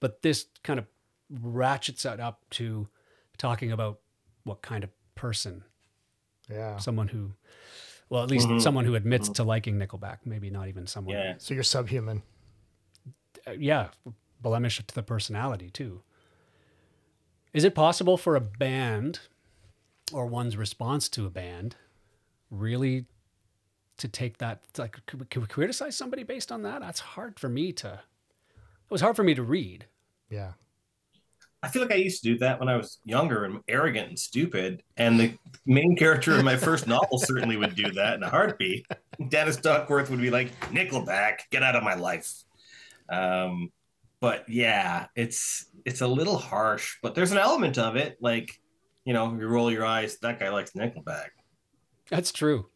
but 0.00 0.22
this 0.22 0.46
kind 0.62 0.78
of 0.78 0.86
ratchets 1.30 2.04
it 2.04 2.20
up 2.20 2.42
to 2.50 2.88
talking 3.38 3.72
about 3.72 4.00
what 4.44 4.62
kind 4.62 4.84
of 4.84 4.90
person, 5.14 5.64
Yeah. 6.50 6.76
someone 6.78 7.08
who, 7.08 7.32
well, 8.12 8.22
at 8.22 8.30
least 8.30 8.46
Mhm. 8.46 8.60
someone 8.60 8.84
who 8.84 8.94
admits 8.94 9.30
to 9.30 9.42
liking 9.42 9.78
Nickelback, 9.78 10.18
maybe 10.26 10.50
not 10.50 10.68
even 10.68 10.86
someone. 10.86 11.16
Yeah. 11.16 11.34
So 11.38 11.54
you're 11.54 11.62
subhuman. 11.62 12.22
Uh, 13.46 13.52
yeah, 13.52 13.88
blemish 14.42 14.76
to 14.86 14.94
the 14.94 15.02
personality 15.02 15.70
too. 15.70 16.02
Is 17.54 17.64
it 17.64 17.74
possible 17.74 18.18
for 18.18 18.36
a 18.36 18.40
band 18.40 19.20
or 20.12 20.26
one's 20.26 20.58
response 20.58 21.08
to 21.08 21.24
a 21.24 21.30
band 21.30 21.76
really 22.50 23.06
to 23.96 24.08
take 24.08 24.36
that 24.38 24.60
like 24.76 25.04
could 25.06 25.20
we, 25.20 25.26
could 25.26 25.40
we 25.40 25.48
criticize 25.48 25.96
somebody 25.96 26.22
based 26.22 26.52
on 26.52 26.60
that? 26.62 26.80
That's 26.82 27.00
hard 27.00 27.40
for 27.40 27.48
me 27.48 27.72
to 27.72 27.94
it 27.94 28.90
was 28.90 29.00
hard 29.00 29.16
for 29.16 29.24
me 29.24 29.32
to 29.34 29.42
read. 29.42 29.86
Yeah. 30.28 30.52
I 31.62 31.68
feel 31.68 31.82
like 31.82 31.92
I 31.92 31.96
used 31.96 32.22
to 32.22 32.32
do 32.32 32.38
that 32.38 32.58
when 32.58 32.68
I 32.68 32.76
was 32.76 32.98
younger 33.04 33.44
and 33.44 33.60
arrogant 33.68 34.08
and 34.08 34.18
stupid. 34.18 34.82
And 34.96 35.18
the 35.18 35.34
main 35.64 35.94
character 35.96 36.36
in 36.36 36.44
my 36.44 36.56
first 36.56 36.88
novel 36.88 37.18
certainly 37.18 37.56
would 37.56 37.76
do 37.76 37.90
that 37.92 38.14
in 38.14 38.22
a 38.24 38.28
heartbeat. 38.28 38.84
Dennis 39.28 39.56
Duckworth 39.56 40.10
would 40.10 40.20
be 40.20 40.30
like, 40.30 40.58
Nickelback, 40.70 41.40
get 41.50 41.62
out 41.62 41.76
of 41.76 41.84
my 41.84 41.94
life. 41.94 42.32
Um, 43.08 43.70
but 44.20 44.48
yeah, 44.48 45.06
it's 45.14 45.66
it's 45.84 46.00
a 46.00 46.06
little 46.06 46.36
harsh, 46.36 46.96
but 47.02 47.14
there's 47.14 47.32
an 47.32 47.38
element 47.38 47.78
of 47.78 47.96
it. 47.96 48.16
Like, 48.20 48.60
you 49.04 49.12
know, 49.12 49.32
you 49.32 49.46
roll 49.46 49.70
your 49.70 49.84
eyes, 49.84 50.18
that 50.18 50.40
guy 50.40 50.48
likes 50.48 50.72
Nickelback. 50.72 51.28
That's 52.08 52.32
true. 52.32 52.66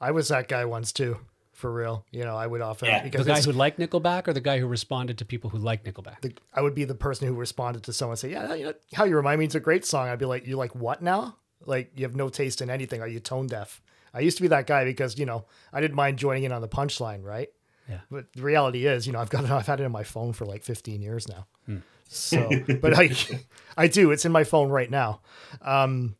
I 0.00 0.10
was 0.10 0.28
that 0.28 0.48
guy 0.48 0.64
once 0.64 0.92
too, 0.92 1.18
for 1.56 1.72
real. 1.72 2.04
You 2.10 2.22
know, 2.24 2.36
I 2.36 2.46
would 2.46 2.60
often 2.60 2.88
Yeah. 2.88 3.02
The 3.02 3.10
because 3.10 3.26
guy 3.26 3.32
it's- 3.32 3.44
who 3.46 3.52
liked 3.52 3.78
Nickelback 3.78 4.28
or 4.28 4.32
the 4.34 4.40
guy 4.40 4.58
who 4.58 4.66
responded 4.66 5.16
to 5.18 5.24
people 5.24 5.50
who 5.50 5.58
liked 5.58 5.86
Nickelback? 5.86 6.20
the, 6.20 6.34
I 6.54 6.60
would 6.60 6.74
be 6.74 6.84
the 6.84 6.94
person 6.94 7.26
who 7.26 7.34
responded 7.34 7.82
to 7.84 7.92
someone 7.92 8.16
say, 8.18 8.30
"Yeah, 8.30 8.54
you 8.54 8.64
know, 8.66 8.74
how 8.94 9.04
you 9.04 9.16
remind 9.16 9.38
me 9.38 9.46
it's 9.46 9.54
a 9.54 9.60
great 9.60 9.84
song." 9.84 10.08
I'd 10.08 10.18
be 10.18 10.26
like, 10.26 10.46
"You 10.46 10.56
like 10.56 10.74
what 10.74 11.00
now? 11.02 11.36
Like 11.64 11.92
you 11.96 12.04
have 12.04 12.14
no 12.14 12.28
taste 12.28 12.60
in 12.60 12.68
anything? 12.70 13.00
Are 13.00 13.08
you 13.08 13.20
tone 13.20 13.46
deaf?" 13.46 13.80
I 14.14 14.20
used 14.20 14.36
to 14.38 14.42
be 14.42 14.48
that 14.48 14.66
guy 14.66 14.84
because 14.84 15.18
you 15.18 15.26
know 15.26 15.46
I 15.72 15.80
didn't 15.80 15.96
mind 15.96 16.18
joining 16.18 16.44
in 16.44 16.52
on 16.52 16.60
the 16.60 16.68
punchline, 16.68 17.24
right? 17.24 17.48
Yeah. 17.88 18.00
But 18.10 18.32
the 18.34 18.42
reality 18.42 18.86
is, 18.86 19.06
you 19.06 19.12
know, 19.12 19.20
I've 19.20 19.30
got 19.30 19.44
it, 19.44 19.50
I've 19.50 19.66
had 19.66 19.80
it 19.80 19.84
in 19.84 19.92
my 19.92 20.02
phone 20.04 20.32
for 20.32 20.44
like 20.44 20.62
15 20.64 21.00
years 21.02 21.26
now. 21.28 21.46
Hmm. 21.66 21.78
So, 22.08 22.50
but 22.82 22.98
I, 22.98 23.10
I 23.76 23.86
do. 23.86 24.10
It's 24.10 24.24
in 24.24 24.32
my 24.32 24.44
phone 24.44 24.68
right 24.70 24.90
now. 24.90 25.20
Um, 25.62 26.16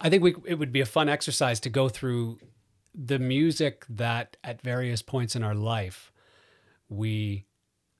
I 0.00 0.08
think 0.08 0.22
we 0.22 0.34
it 0.46 0.54
would 0.54 0.72
be 0.72 0.80
a 0.80 0.86
fun 0.86 1.08
exercise 1.08 1.60
to 1.60 1.68
go 1.70 1.88
through 1.88 2.38
the 2.94 3.18
music 3.18 3.84
that 3.88 4.36
at 4.42 4.60
various 4.62 5.02
points 5.02 5.36
in 5.36 5.42
our 5.42 5.54
life 5.54 6.12
we 6.88 7.46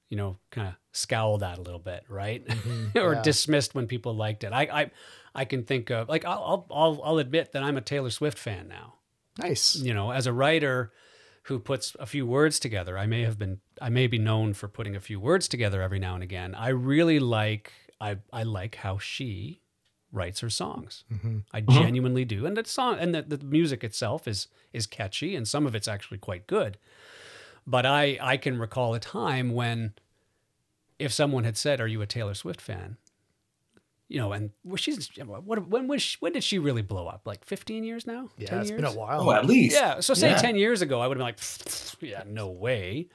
you 0.09 0.17
know 0.17 0.39
kind 0.51 0.69
of 0.69 0.75
scowled 0.93 1.43
at 1.43 1.59
a 1.59 1.63
little 1.63 1.79
bit, 1.79 2.05
right? 2.09 2.43
or 2.49 2.55
Mm-hmm. 2.55 2.99
yeah. 3.15 3.23
dismissed 3.23 3.75
when 3.75 3.87
people 3.87 4.15
liked 4.15 4.43
it. 4.45 4.53
I 4.53 4.63
I 4.63 4.91
I 5.35 5.45
can 5.45 5.63
think 5.65 5.91
of 5.91 6.09
like 6.09 6.25
I'll 6.25 6.67
I'll 6.71 7.01
I'll 7.05 7.19
admit 7.19 7.53
that 7.53 7.63
I'm 7.63 7.77
a 7.77 7.81
Taylor 7.81 8.11
Swift 8.11 8.39
fan 8.39 8.67
now. 8.69 8.95
nice. 9.39 9.77
You 9.77 9.95
know, 9.95 10.11
as 10.11 10.27
a 10.27 10.33
writer 10.33 10.93
who 11.45 11.59
puts 11.59 11.97
a 12.01 12.07
few 12.07 12.27
words 12.27 12.59
together, 12.59 12.99
I 12.99 13.07
may 13.07 13.23
have 13.23 13.39
been 13.39 13.61
I 13.81 13.89
may 13.89 14.09
be 14.09 14.19
known 14.19 14.53
for 14.55 14.67
putting 14.69 14.97
a 14.97 15.01
few 15.01 15.21
words 15.21 15.47
together 15.49 15.81
every 15.81 15.99
now 16.01 16.15
and 16.15 16.23
again. 16.25 16.55
I 16.57 16.69
really 16.71 17.21
like 17.21 17.73
I 18.01 18.17
I 18.33 18.43
like 18.43 18.75
how 18.77 18.99
she 18.99 19.60
writes 20.13 20.41
her 20.41 20.51
songs. 20.51 21.05
hmm 21.09 21.39
I 21.53 21.61
genuinely 21.61 22.25
do, 22.25 22.47
and 22.47 22.57
the 22.57 22.65
song 22.65 22.99
and 22.99 23.15
the, 23.15 23.23
the 23.23 23.45
music 23.45 23.85
itself 23.85 24.27
is 24.27 24.49
is 24.73 24.87
catchy, 24.87 25.37
and 25.37 25.47
some 25.47 25.67
of 25.67 25.75
it's 25.75 25.89
actually 25.89 26.19
quite 26.19 26.47
good. 26.47 26.79
But 27.67 27.87
I 27.87 28.19
I 28.21 28.37
can 28.37 28.59
recall 28.59 28.95
a 28.95 29.01
time 29.01 29.53
when, 29.53 29.95
if 30.99 31.13
someone 31.13 31.45
had 31.45 31.57
said, 31.57 31.81
"Are 31.81 31.87
you 31.87 32.03
a 32.03 32.07
Taylor 32.07 32.35
Swift 32.35 32.61
fan?" 32.61 32.97
You 34.09 34.19
know, 34.19 34.33
and 34.33 34.51
well, 34.65 34.77
she's 34.77 35.09
what 35.19 35.69
when 35.69 35.87
was 35.87 36.03
she, 36.03 36.17
when 36.19 36.33
did 36.33 36.43
she 36.43 36.59
really 36.59 36.83
blow 36.83 37.07
up? 37.07 37.23
Like 37.27 37.45
fifteen 37.45 37.85
years 37.85 38.07
now? 38.09 38.29
Yeah, 38.39 38.49
10 38.49 38.61
it's 38.61 38.71
years? 38.71 38.81
been 38.81 38.91
a 38.91 38.99
while. 38.99 39.21
Oh, 39.29 39.33
at 39.33 39.47
least. 39.47 39.77
Yeah. 39.77 40.01
So 40.01 40.15
say 40.15 40.31
Yeah. 40.31 40.39
10 40.39 40.57
years 40.57 40.83
ago, 40.83 41.01
I 41.01 41.07
would 41.07 41.17
have 41.17 41.37
been 41.37 41.37
like, 41.37 42.01
yeah, 42.11 42.25
no 42.27 42.49
way. 42.49 43.09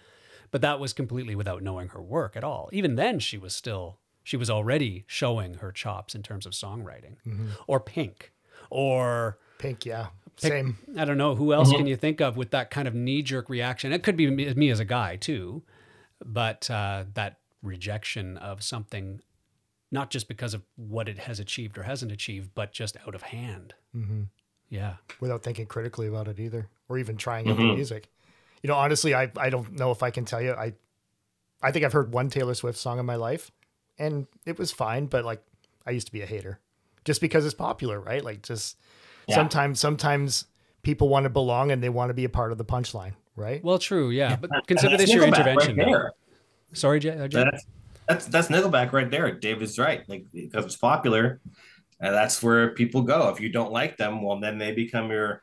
But 0.52 0.62
that 0.62 0.80
was 0.80 0.94
completely 0.94 1.36
without 1.36 1.62
knowing 1.62 1.90
her 1.90 2.02
work 2.02 2.38
at 2.38 2.46
all. 2.46 2.70
Even 2.72 2.96
then, 2.96 3.20
she 3.20 3.38
was 3.38 3.54
still, 3.54 3.98
she 4.26 4.36
was 4.36 4.50
already 4.50 5.06
showing 5.08 5.54
her 5.56 5.72
chops 5.72 6.14
in 6.16 6.22
terms 6.24 6.46
of 6.46 6.52
songwriting. 6.52 7.16
Mhm. 7.26 7.52
Or 7.68 7.80
Pink. 7.80 8.34
Or 8.70 9.38
Pink, 9.60 9.86
yeah, 9.86 10.08
Pick- 10.42 10.52
same. 10.52 10.78
I 10.98 11.06
don't 11.06 11.18
know, 11.18 11.36
who 11.36 11.54
else 11.54 11.72
Mhm. 11.72 11.78
can 11.78 11.88
you 11.88 11.96
think 11.96 12.20
of 12.20 12.36
with 12.36 12.50
that 12.52 12.70
kind 12.72 12.88
of 12.88 12.94
knee 12.96 13.22
jerk 13.22 13.48
reaction? 13.50 13.94
It 13.94 14.04
could 14.04 14.18
be 14.18 14.30
me, 14.30 14.54
me 14.56 14.70
as 14.70 14.80
a 14.82 14.86
guy 14.86 15.16
too. 15.16 15.64
But 16.26 16.70
uh, 16.70 17.06
that 17.14 17.40
rejection 17.62 18.38
of 18.38 18.64
something, 18.64 19.22
not 19.92 20.10
just 20.10 20.28
because 20.28 20.54
of 20.54 20.64
what 20.76 21.08
it 21.08 21.20
has 21.20 21.40
achieved 21.40 21.78
or 21.78 21.84
hasn't 21.84 22.12
achieved, 22.12 22.52
but 22.56 22.72
just 22.74 22.98
out 23.08 23.16
of 23.16 23.22
hand. 23.22 23.76
hmm 23.94 24.24
Yeah. 24.70 24.96
Without 25.20 25.44
thinking 25.44 25.68
critically 25.68 26.08
about 26.08 26.28
it 26.28 26.40
either, 26.40 26.68
or 26.90 26.98
even 26.98 27.16
trying 27.18 27.48
out 27.50 27.58
the 27.58 27.64
Mhm. 27.64 27.76
music. 27.76 28.10
You 28.64 28.68
know, 28.70 28.76
honestly, 28.76 29.14
I 29.14 29.32
I 29.38 29.50
don't 29.52 29.74
know 29.74 29.92
if 29.92 30.02
I 30.02 30.10
can 30.10 30.26
tell 30.26 30.42
you. 30.42 30.54
I 30.54 30.74
I 31.62 31.72
think 31.72 31.86
I've 31.86 31.94
heard 31.94 32.12
one 32.12 32.30
Taylor 32.30 32.54
Swift 32.56 32.78
song 32.78 32.98
in 33.00 33.06
my 33.06 33.16
life, 33.16 33.52
and 33.98 34.28
it 34.46 34.58
was 34.58 34.72
fine. 34.72 35.06
But 35.08 35.26
like, 35.26 35.42
I 35.86 35.92
used 35.92 36.08
to 36.08 36.14
be 36.14 36.22
a 36.22 36.26
hater, 36.26 36.60
just 37.04 37.22
because 37.22 37.46
it's 37.46 37.54
popular, 37.56 38.00
right? 38.00 38.24
Like, 38.24 38.42
just 38.42 38.78
Yeah. 39.28 39.36
sometimes 39.36 39.80
sometimes 39.80 40.46
people 40.84 41.10
want 41.10 41.24
to 41.24 41.30
belong 41.30 41.72
and 41.72 41.82
they 41.84 41.90
want 41.90 42.10
to 42.10 42.14
be 42.14 42.26
a 42.26 42.30
part 42.30 42.52
of 42.52 42.58
the 42.58 42.66
punchline, 42.66 43.14
right? 43.36 43.64
Well, 43.64 43.80
true. 43.80 44.10
Yeah. 44.12 44.36
But 44.36 44.52
And 44.54 44.68
consider 44.68 44.98
this 44.98 45.12
your 45.14 45.26
intervention. 45.26 45.78
Right 45.78 45.86
there. 45.88 46.12
Sorry, 46.74 47.00
Jay. 47.00 47.18
uh, 47.18 47.28
Jay? 47.28 47.44
That's, 47.44 47.66
that's 48.08 48.26
that's 48.28 48.48
Nickelback 48.50 48.92
right 48.92 49.10
there. 49.10 49.32
David's 49.34 49.80
right. 49.80 50.08
Like 50.08 50.26
because 50.34 50.66
it's 50.66 50.76
popular, 50.78 51.40
and 52.00 52.14
that's 52.14 52.44
where 52.44 52.70
people 52.76 53.02
go. 53.02 53.30
If 53.30 53.40
you 53.40 53.50
don't 53.50 53.72
like 53.72 53.98
them, 53.98 54.22
well, 54.22 54.40
then 54.40 54.58
they 54.58 54.74
become 54.74 55.10
your. 55.10 55.42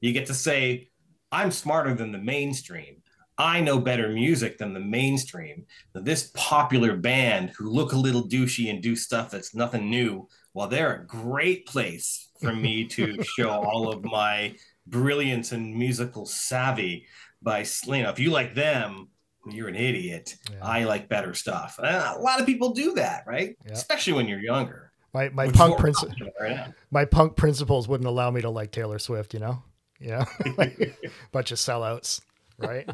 You 0.00 0.12
get 0.12 0.26
to 0.26 0.34
say, 0.34 0.88
"I'm 1.30 1.50
smarter 1.50 1.94
than 1.94 2.10
the 2.10 2.18
mainstream. 2.18 2.99
I 3.40 3.62
know 3.62 3.78
better 3.78 4.10
music 4.10 4.58
than 4.58 4.74
the 4.74 4.80
mainstream. 4.80 5.64
This 5.94 6.30
popular 6.34 6.94
band 6.94 7.50
who 7.56 7.70
look 7.70 7.92
a 7.92 7.96
little 7.96 8.28
douchey 8.28 8.68
and 8.68 8.82
do 8.82 8.94
stuff 8.94 9.30
that's 9.30 9.54
nothing 9.54 9.88
new, 9.88 10.28
well, 10.52 10.68
they're 10.68 10.94
a 10.94 11.06
great 11.06 11.64
place 11.64 12.28
for 12.38 12.52
me 12.52 12.84
to 12.96 13.22
show 13.22 13.48
all 13.48 13.90
of 13.90 14.04
my 14.04 14.54
brilliance 14.86 15.52
and 15.52 15.74
musical 15.74 16.26
savvy 16.26 17.06
by, 17.40 17.64
you 17.86 18.02
know, 18.02 18.10
if 18.10 18.18
you 18.18 18.30
like 18.30 18.54
them, 18.54 19.08
you're 19.50 19.68
an 19.68 19.74
idiot. 19.74 20.36
Yeah. 20.52 20.58
I 20.62 20.84
like 20.84 21.08
better 21.08 21.32
stuff. 21.32 21.76
And 21.78 21.86
a 21.86 22.18
lot 22.20 22.40
of 22.40 22.46
people 22.46 22.74
do 22.74 22.92
that, 22.96 23.24
right? 23.26 23.56
Especially 23.70 24.12
when 24.12 24.28
you're 24.28 24.40
younger. 24.40 24.92
My 25.14 25.30
my 25.30 25.50
punk 25.50 25.78
princi- 25.78 26.14
right 26.40 26.72
my 26.90 27.04
punk 27.04 27.36
principles 27.36 27.88
wouldn't 27.88 28.06
allow 28.06 28.30
me 28.30 28.42
to 28.42 28.50
like 28.50 28.70
Taylor 28.70 28.98
Swift, 28.98 29.32
you 29.32 29.40
know? 29.40 29.62
Yeah. 29.98 30.26
bunch 31.32 31.52
of 31.52 31.58
sellouts, 31.58 32.20
right? 32.58 32.88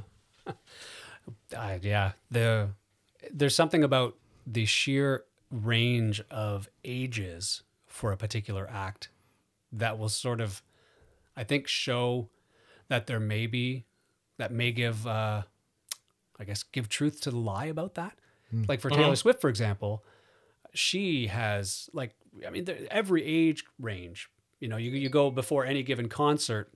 Yeah. 1.82 2.12
The 2.30 2.70
there's 3.32 3.54
something 3.54 3.82
about 3.82 4.16
the 4.46 4.66
sheer 4.66 5.24
range 5.50 6.20
of 6.30 6.68
ages 6.84 7.62
for 7.86 8.12
a 8.12 8.16
particular 8.16 8.68
act 8.70 9.08
that 9.72 9.98
will 9.98 10.08
sort 10.08 10.40
of 10.40 10.62
I 11.36 11.44
think 11.44 11.68
show 11.68 12.28
that 12.88 13.06
there 13.06 13.20
may 13.20 13.46
be 13.46 13.84
that 14.38 14.52
may 14.52 14.72
give 14.72 15.06
uh 15.06 15.42
I 16.38 16.44
guess 16.44 16.62
give 16.62 16.88
truth 16.88 17.20
to 17.22 17.30
the 17.30 17.38
lie 17.38 17.66
about 17.66 17.94
that. 17.94 18.14
Mm. 18.54 18.68
Like 18.68 18.80
for 18.80 18.90
Taylor 18.90 19.04
uh-huh. 19.04 19.16
Swift, 19.16 19.40
for 19.40 19.48
example, 19.48 20.04
she 20.74 21.28
has 21.28 21.88
like 21.92 22.14
I 22.46 22.50
mean 22.50 22.66
every 22.90 23.24
age 23.24 23.64
range. 23.80 24.30
You 24.60 24.68
know, 24.68 24.76
you 24.76 24.90
you 24.90 25.08
go 25.08 25.30
before 25.30 25.64
any 25.64 25.82
given 25.82 26.08
concert, 26.08 26.72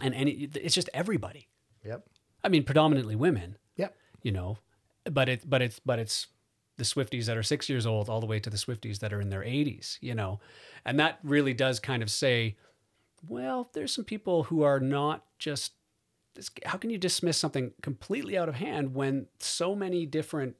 and 0.00 0.14
any 0.14 0.48
it's 0.54 0.74
just 0.74 0.88
everybody. 0.94 1.48
Yep. 1.84 2.06
I 2.44 2.48
mean, 2.48 2.62
predominantly 2.62 3.16
women. 3.16 3.56
Yep. 3.76 3.96
You 4.22 4.32
know, 4.32 4.58
but 5.10 5.28
it 5.28 5.48
but 5.48 5.62
it's 5.62 5.80
but 5.80 5.98
it's 5.98 6.28
the 6.76 6.84
Swifties 6.84 7.26
that 7.26 7.36
are 7.36 7.42
six 7.42 7.68
years 7.68 7.86
old 7.86 8.08
all 8.08 8.20
the 8.20 8.26
way 8.26 8.40
to 8.40 8.50
the 8.50 8.56
Swifties 8.56 8.98
that 8.98 9.12
are 9.12 9.20
in 9.20 9.30
their 9.30 9.42
80s. 9.42 9.98
You 10.00 10.14
know, 10.14 10.40
and 10.84 11.00
that 11.00 11.18
really 11.22 11.54
does 11.54 11.80
kind 11.80 12.02
of 12.02 12.10
say, 12.10 12.56
well, 13.26 13.70
there's 13.72 13.92
some 13.92 14.04
people 14.04 14.44
who 14.44 14.62
are 14.62 14.80
not 14.80 15.24
just 15.38 15.72
how 16.66 16.78
can 16.78 16.90
you 16.90 16.98
dismiss 16.98 17.38
something 17.38 17.72
completely 17.82 18.36
out 18.36 18.48
of 18.48 18.56
hand 18.56 18.94
when 18.94 19.26
so 19.38 19.74
many 19.74 20.06
different 20.06 20.56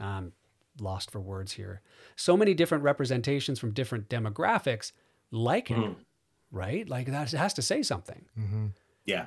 um, 0.00 0.32
lost 0.80 1.10
for 1.10 1.20
words 1.20 1.52
here 1.52 1.80
so 2.16 2.36
many 2.36 2.54
different 2.54 2.84
representations 2.84 3.58
from 3.58 3.72
different 3.72 4.08
demographics 4.08 4.92
like 5.30 5.70
it 5.70 5.76
mm. 5.76 5.94
right 6.50 6.88
like 6.88 7.06
that 7.06 7.30
has 7.32 7.54
to 7.54 7.62
say 7.62 7.82
something 7.82 8.24
mm-hmm. 8.38 8.66
yeah 9.04 9.26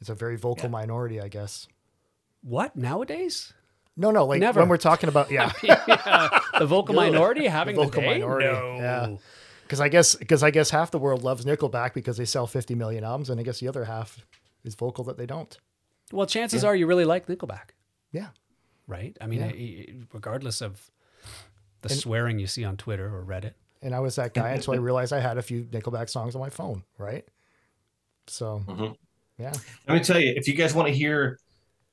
it's 0.00 0.10
a 0.10 0.14
very 0.14 0.36
vocal 0.36 0.66
yeah. 0.66 0.70
minority 0.70 1.20
i 1.20 1.28
guess 1.28 1.68
what 2.42 2.76
nowadays 2.76 3.52
no 3.96 4.10
no 4.10 4.24
like 4.24 4.40
Never. 4.40 4.60
when 4.60 4.68
we're 4.68 4.76
talking 4.76 5.08
about 5.08 5.30
yeah, 5.30 5.52
yeah 5.62 6.38
the 6.58 6.66
vocal 6.66 6.94
minority 7.06 7.46
having 7.46 7.76
the 7.76 7.84
vocal 7.84 8.02
the 8.02 8.08
minority 8.08 8.46
no. 8.46 8.76
yeah 8.76 9.16
because 9.68 9.80
I 9.82 9.90
guess 9.90 10.14
because 10.14 10.42
I 10.42 10.50
guess 10.50 10.70
half 10.70 10.90
the 10.90 10.98
world 10.98 11.22
loves 11.22 11.44
Nickelback 11.44 11.92
because 11.92 12.16
they 12.16 12.24
sell 12.24 12.46
50 12.46 12.74
million 12.74 13.04
albums, 13.04 13.28
and 13.28 13.38
I 13.38 13.42
guess 13.42 13.60
the 13.60 13.68
other 13.68 13.84
half 13.84 14.24
is 14.64 14.74
vocal 14.74 15.04
that 15.04 15.18
they 15.18 15.26
don't. 15.26 15.56
Well, 16.10 16.26
chances 16.26 16.62
yeah. 16.62 16.70
are 16.70 16.74
you 16.74 16.86
really 16.86 17.04
like 17.04 17.26
Nickelback. 17.26 17.70
Yeah. 18.10 18.28
Right. 18.86 19.16
I 19.20 19.26
mean, 19.26 19.40
yeah. 19.40 20.04
regardless 20.14 20.62
of 20.62 20.90
the 21.82 21.90
and, 21.90 21.98
swearing 21.98 22.38
you 22.38 22.46
see 22.46 22.64
on 22.64 22.78
Twitter 22.78 23.14
or 23.14 23.22
Reddit. 23.22 23.52
And 23.82 23.94
I 23.94 24.00
was 24.00 24.16
that 24.16 24.32
guy 24.32 24.50
until 24.50 24.72
I 24.72 24.78
realized 24.78 25.12
I 25.12 25.20
had 25.20 25.36
a 25.36 25.42
few 25.42 25.64
Nickelback 25.64 26.08
songs 26.08 26.34
on 26.34 26.40
my 26.40 26.48
phone. 26.48 26.82
Right. 26.96 27.28
So, 28.26 28.62
mm-hmm. 28.66 28.92
Yeah. 29.38 29.52
Let 29.86 29.94
me 29.94 30.00
tell 30.00 30.20
you, 30.20 30.32
if 30.36 30.48
you 30.48 30.54
guys 30.54 30.74
want 30.74 30.88
to 30.88 30.94
hear 30.94 31.38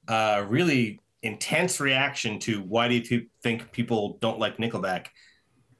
uh, 0.08 0.46
really 0.48 1.00
intense 1.22 1.80
reaction 1.80 2.40
to 2.40 2.62
why 2.62 2.88
do 2.88 2.96
you 2.96 3.28
think 3.44 3.72
people 3.72 4.18
don't 4.22 4.40
like 4.40 4.58
Nickelback, 4.58 5.08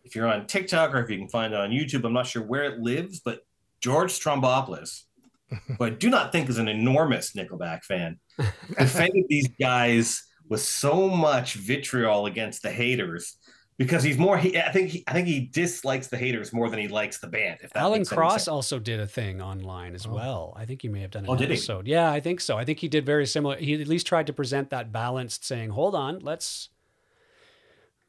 if 0.04 0.16
you're 0.16 0.28
on 0.28 0.46
TikTok 0.46 0.94
or 0.94 1.02
if 1.04 1.10
you 1.10 1.18
can 1.18 1.28
find 1.28 1.54
it 1.54 1.60
on 1.60 1.72
YouTube, 1.72 2.06
I'm 2.06 2.14
not 2.14 2.28
sure 2.28 2.44
where 2.44 2.64
it 2.66 2.80
lives, 2.80 3.20
but 3.20 3.40
George 3.82 4.12
Stroumboulopoulos, 4.12 5.04
who 5.78 5.84
I 5.84 5.90
do 5.90 6.10
not 6.10 6.32
think 6.32 6.50
is 6.50 6.60
an 6.60 6.68
enormous 6.68 7.34
Nickelback 7.34 7.84
fan, 7.84 8.20
defended 8.78 9.26
these 9.28 9.48
guys 9.60 10.24
with 10.48 10.62
so 10.62 11.10
much 11.10 11.56
vitriol 11.56 12.28
against 12.28 12.62
the 12.62 12.70
haters 12.70 13.38
because 13.78 14.04
he's 14.04 14.18
more. 14.18 14.38
He, 14.38 14.58
I 14.58 14.72
think. 14.72 14.90
He, 14.90 15.04
I 15.08 15.14
think 15.14 15.28
he 15.28 15.42
dislikes 15.42 16.08
the 16.08 16.18
haters 16.18 16.54
more 16.54 16.70
than 16.70 16.80
he 16.80 16.88
likes 16.88 17.18
the 17.18 17.28
band. 17.28 17.60
If 17.62 17.76
Alan 17.76 18.06
Cross 18.06 18.48
also 18.48 18.80
did 18.80 19.00
a 19.00 19.08
thing 19.08 19.42
online 19.42 19.96
as 19.96 20.06
oh. 20.06 20.14
well. 20.14 20.54
I 20.56 20.66
think 20.66 20.82
he 20.82 20.88
may 20.88 21.02
have 21.02 21.12
done 21.12 21.26
an 21.26 21.30
oh, 21.30 21.36
episode. 21.36 21.88
Yeah, 21.88 22.12
I 22.12 22.20
think 22.20 22.42
so. 22.42 22.58
I 22.58 22.66
think 22.66 22.80
he 22.80 22.88
did 22.88 23.06
very 23.06 23.26
similar. 23.26 23.58
He 23.58 23.74
at 23.80 23.88
least 23.88 24.08
tried 24.08 24.28
to 24.28 24.34
present 24.34 24.70
that 24.70 24.92
balanced, 24.92 25.46
saying, 25.46 25.72
"Hold 25.72 25.96
on, 25.96 26.20
let's 26.20 26.70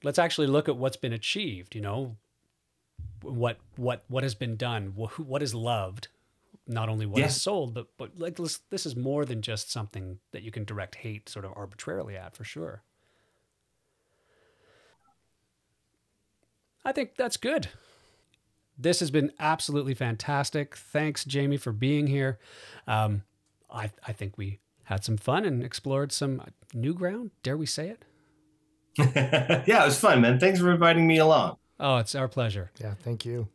let's 0.02 0.18
actually 0.18 0.46
look 0.46 0.68
at 0.68 0.76
what's 0.76 0.96
been 0.96 1.12
achieved. 1.12 1.74
You 1.74 1.80
know, 1.80 2.16
what 3.22 3.58
what 3.76 4.04
what 4.08 4.22
has 4.22 4.34
been 4.34 4.56
done, 4.56 4.92
what, 4.94 5.18
what 5.18 5.42
is 5.42 5.54
loved, 5.54 6.08
not 6.66 6.88
only 6.88 7.06
what 7.06 7.20
yeah. 7.20 7.26
is 7.26 7.40
sold, 7.40 7.74
but 7.74 7.88
but 7.96 8.18
like 8.18 8.36
this, 8.36 8.60
this 8.70 8.86
is 8.86 8.96
more 8.96 9.24
than 9.24 9.42
just 9.42 9.70
something 9.70 10.18
that 10.32 10.42
you 10.42 10.50
can 10.50 10.64
direct 10.64 10.96
hate 10.96 11.28
sort 11.28 11.44
of 11.44 11.52
arbitrarily 11.56 12.16
at 12.16 12.36
for 12.36 12.44
sure. 12.44 12.82
I 16.86 16.92
think 16.92 17.16
that's 17.16 17.36
good. 17.36 17.66
This 18.78 19.00
has 19.00 19.10
been 19.10 19.32
absolutely 19.40 19.92
fantastic. 19.92 20.76
Thanks, 20.76 21.24
Jamie, 21.24 21.56
for 21.56 21.72
being 21.72 22.06
here. 22.06 22.38
Um, 22.86 23.24
I 23.68 23.90
I 24.06 24.12
think 24.12 24.38
we 24.38 24.60
had 24.84 25.02
some 25.02 25.16
fun 25.16 25.44
and 25.44 25.64
explored 25.64 26.12
some 26.12 26.40
new 26.72 26.94
ground. 26.94 27.32
Dare 27.42 27.56
we 27.56 27.66
say 27.66 27.88
it? 27.88 28.04
yeah, 29.66 29.82
it 29.82 29.86
was 29.86 29.98
fun, 29.98 30.20
man. 30.20 30.38
Thanks 30.38 30.60
for 30.60 30.70
inviting 30.70 31.08
me 31.08 31.18
along. 31.18 31.56
Oh, 31.80 31.96
it's 31.96 32.14
our 32.14 32.28
pleasure. 32.28 32.70
Yeah, 32.80 32.94
thank 33.02 33.24
you. 33.24 33.48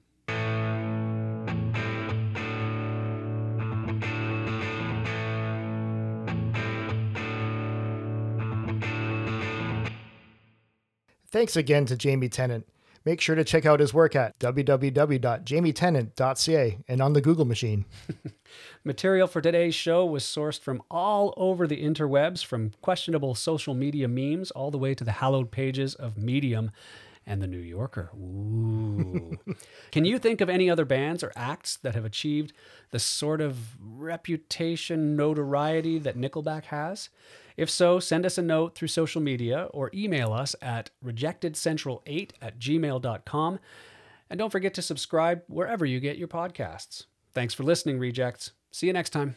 Thanks 11.29 11.55
again 11.55 11.85
to 11.85 11.95
Jamie 11.95 12.27
Tennant. 12.27 12.67
Make 13.03 13.19
sure 13.19 13.35
to 13.35 13.43
check 13.43 13.65
out 13.65 13.79
his 13.79 13.95
work 13.95 14.15
at 14.15 14.37
www.jamietennant.ca 14.39 16.77
and 16.87 17.01
on 17.01 17.13
the 17.13 17.21
Google 17.21 17.45
machine. 17.45 17.85
Material 18.83 19.27
for 19.27 19.41
today's 19.41 19.73
show 19.73 20.05
was 20.05 20.23
sourced 20.23 20.59
from 20.59 20.83
all 20.91 21.33
over 21.35 21.65
the 21.65 21.83
interwebs, 21.83 22.45
from 22.45 22.73
questionable 22.81 23.33
social 23.33 23.73
media 23.73 24.07
memes 24.07 24.51
all 24.51 24.69
the 24.69 24.77
way 24.77 24.93
to 24.93 25.03
the 25.03 25.13
hallowed 25.13 25.49
pages 25.49 25.95
of 25.95 26.15
Medium 26.15 26.69
and 27.25 27.41
The 27.41 27.47
New 27.47 27.57
Yorker. 27.57 28.11
Ooh. 28.15 29.37
Can 29.91 30.05
you 30.05 30.17
think 30.19 30.41
of 30.41 30.49
any 30.49 30.69
other 30.69 30.85
bands 30.85 31.23
or 31.23 31.31
acts 31.35 31.77
that 31.77 31.95
have 31.95 32.05
achieved 32.05 32.53
the 32.91 32.99
sort 32.99 33.41
of 33.41 33.77
reputation, 33.79 35.15
notoriety 35.15 35.99
that 35.99 36.17
Nickelback 36.17 36.65
has? 36.65 37.09
If 37.57 37.69
so, 37.69 37.99
send 37.99 38.25
us 38.25 38.37
a 38.37 38.41
note 38.41 38.75
through 38.75 38.87
social 38.87 39.21
media 39.21 39.67
or 39.73 39.91
email 39.93 40.33
us 40.33 40.55
at 40.61 40.89
rejectedcentral8 41.03 42.31
at 42.41 42.59
gmail.com. 42.59 43.59
And 44.29 44.37
don't 44.37 44.51
forget 44.51 44.73
to 44.75 44.81
subscribe 44.81 45.43
wherever 45.47 45.85
you 45.85 45.99
get 45.99 46.17
your 46.17 46.29
podcasts. 46.29 47.05
Thanks 47.33 47.53
for 47.53 47.63
listening, 47.63 47.99
Rejects. 47.99 48.51
See 48.71 48.87
you 48.87 48.93
next 48.93 49.09
time. 49.11 49.35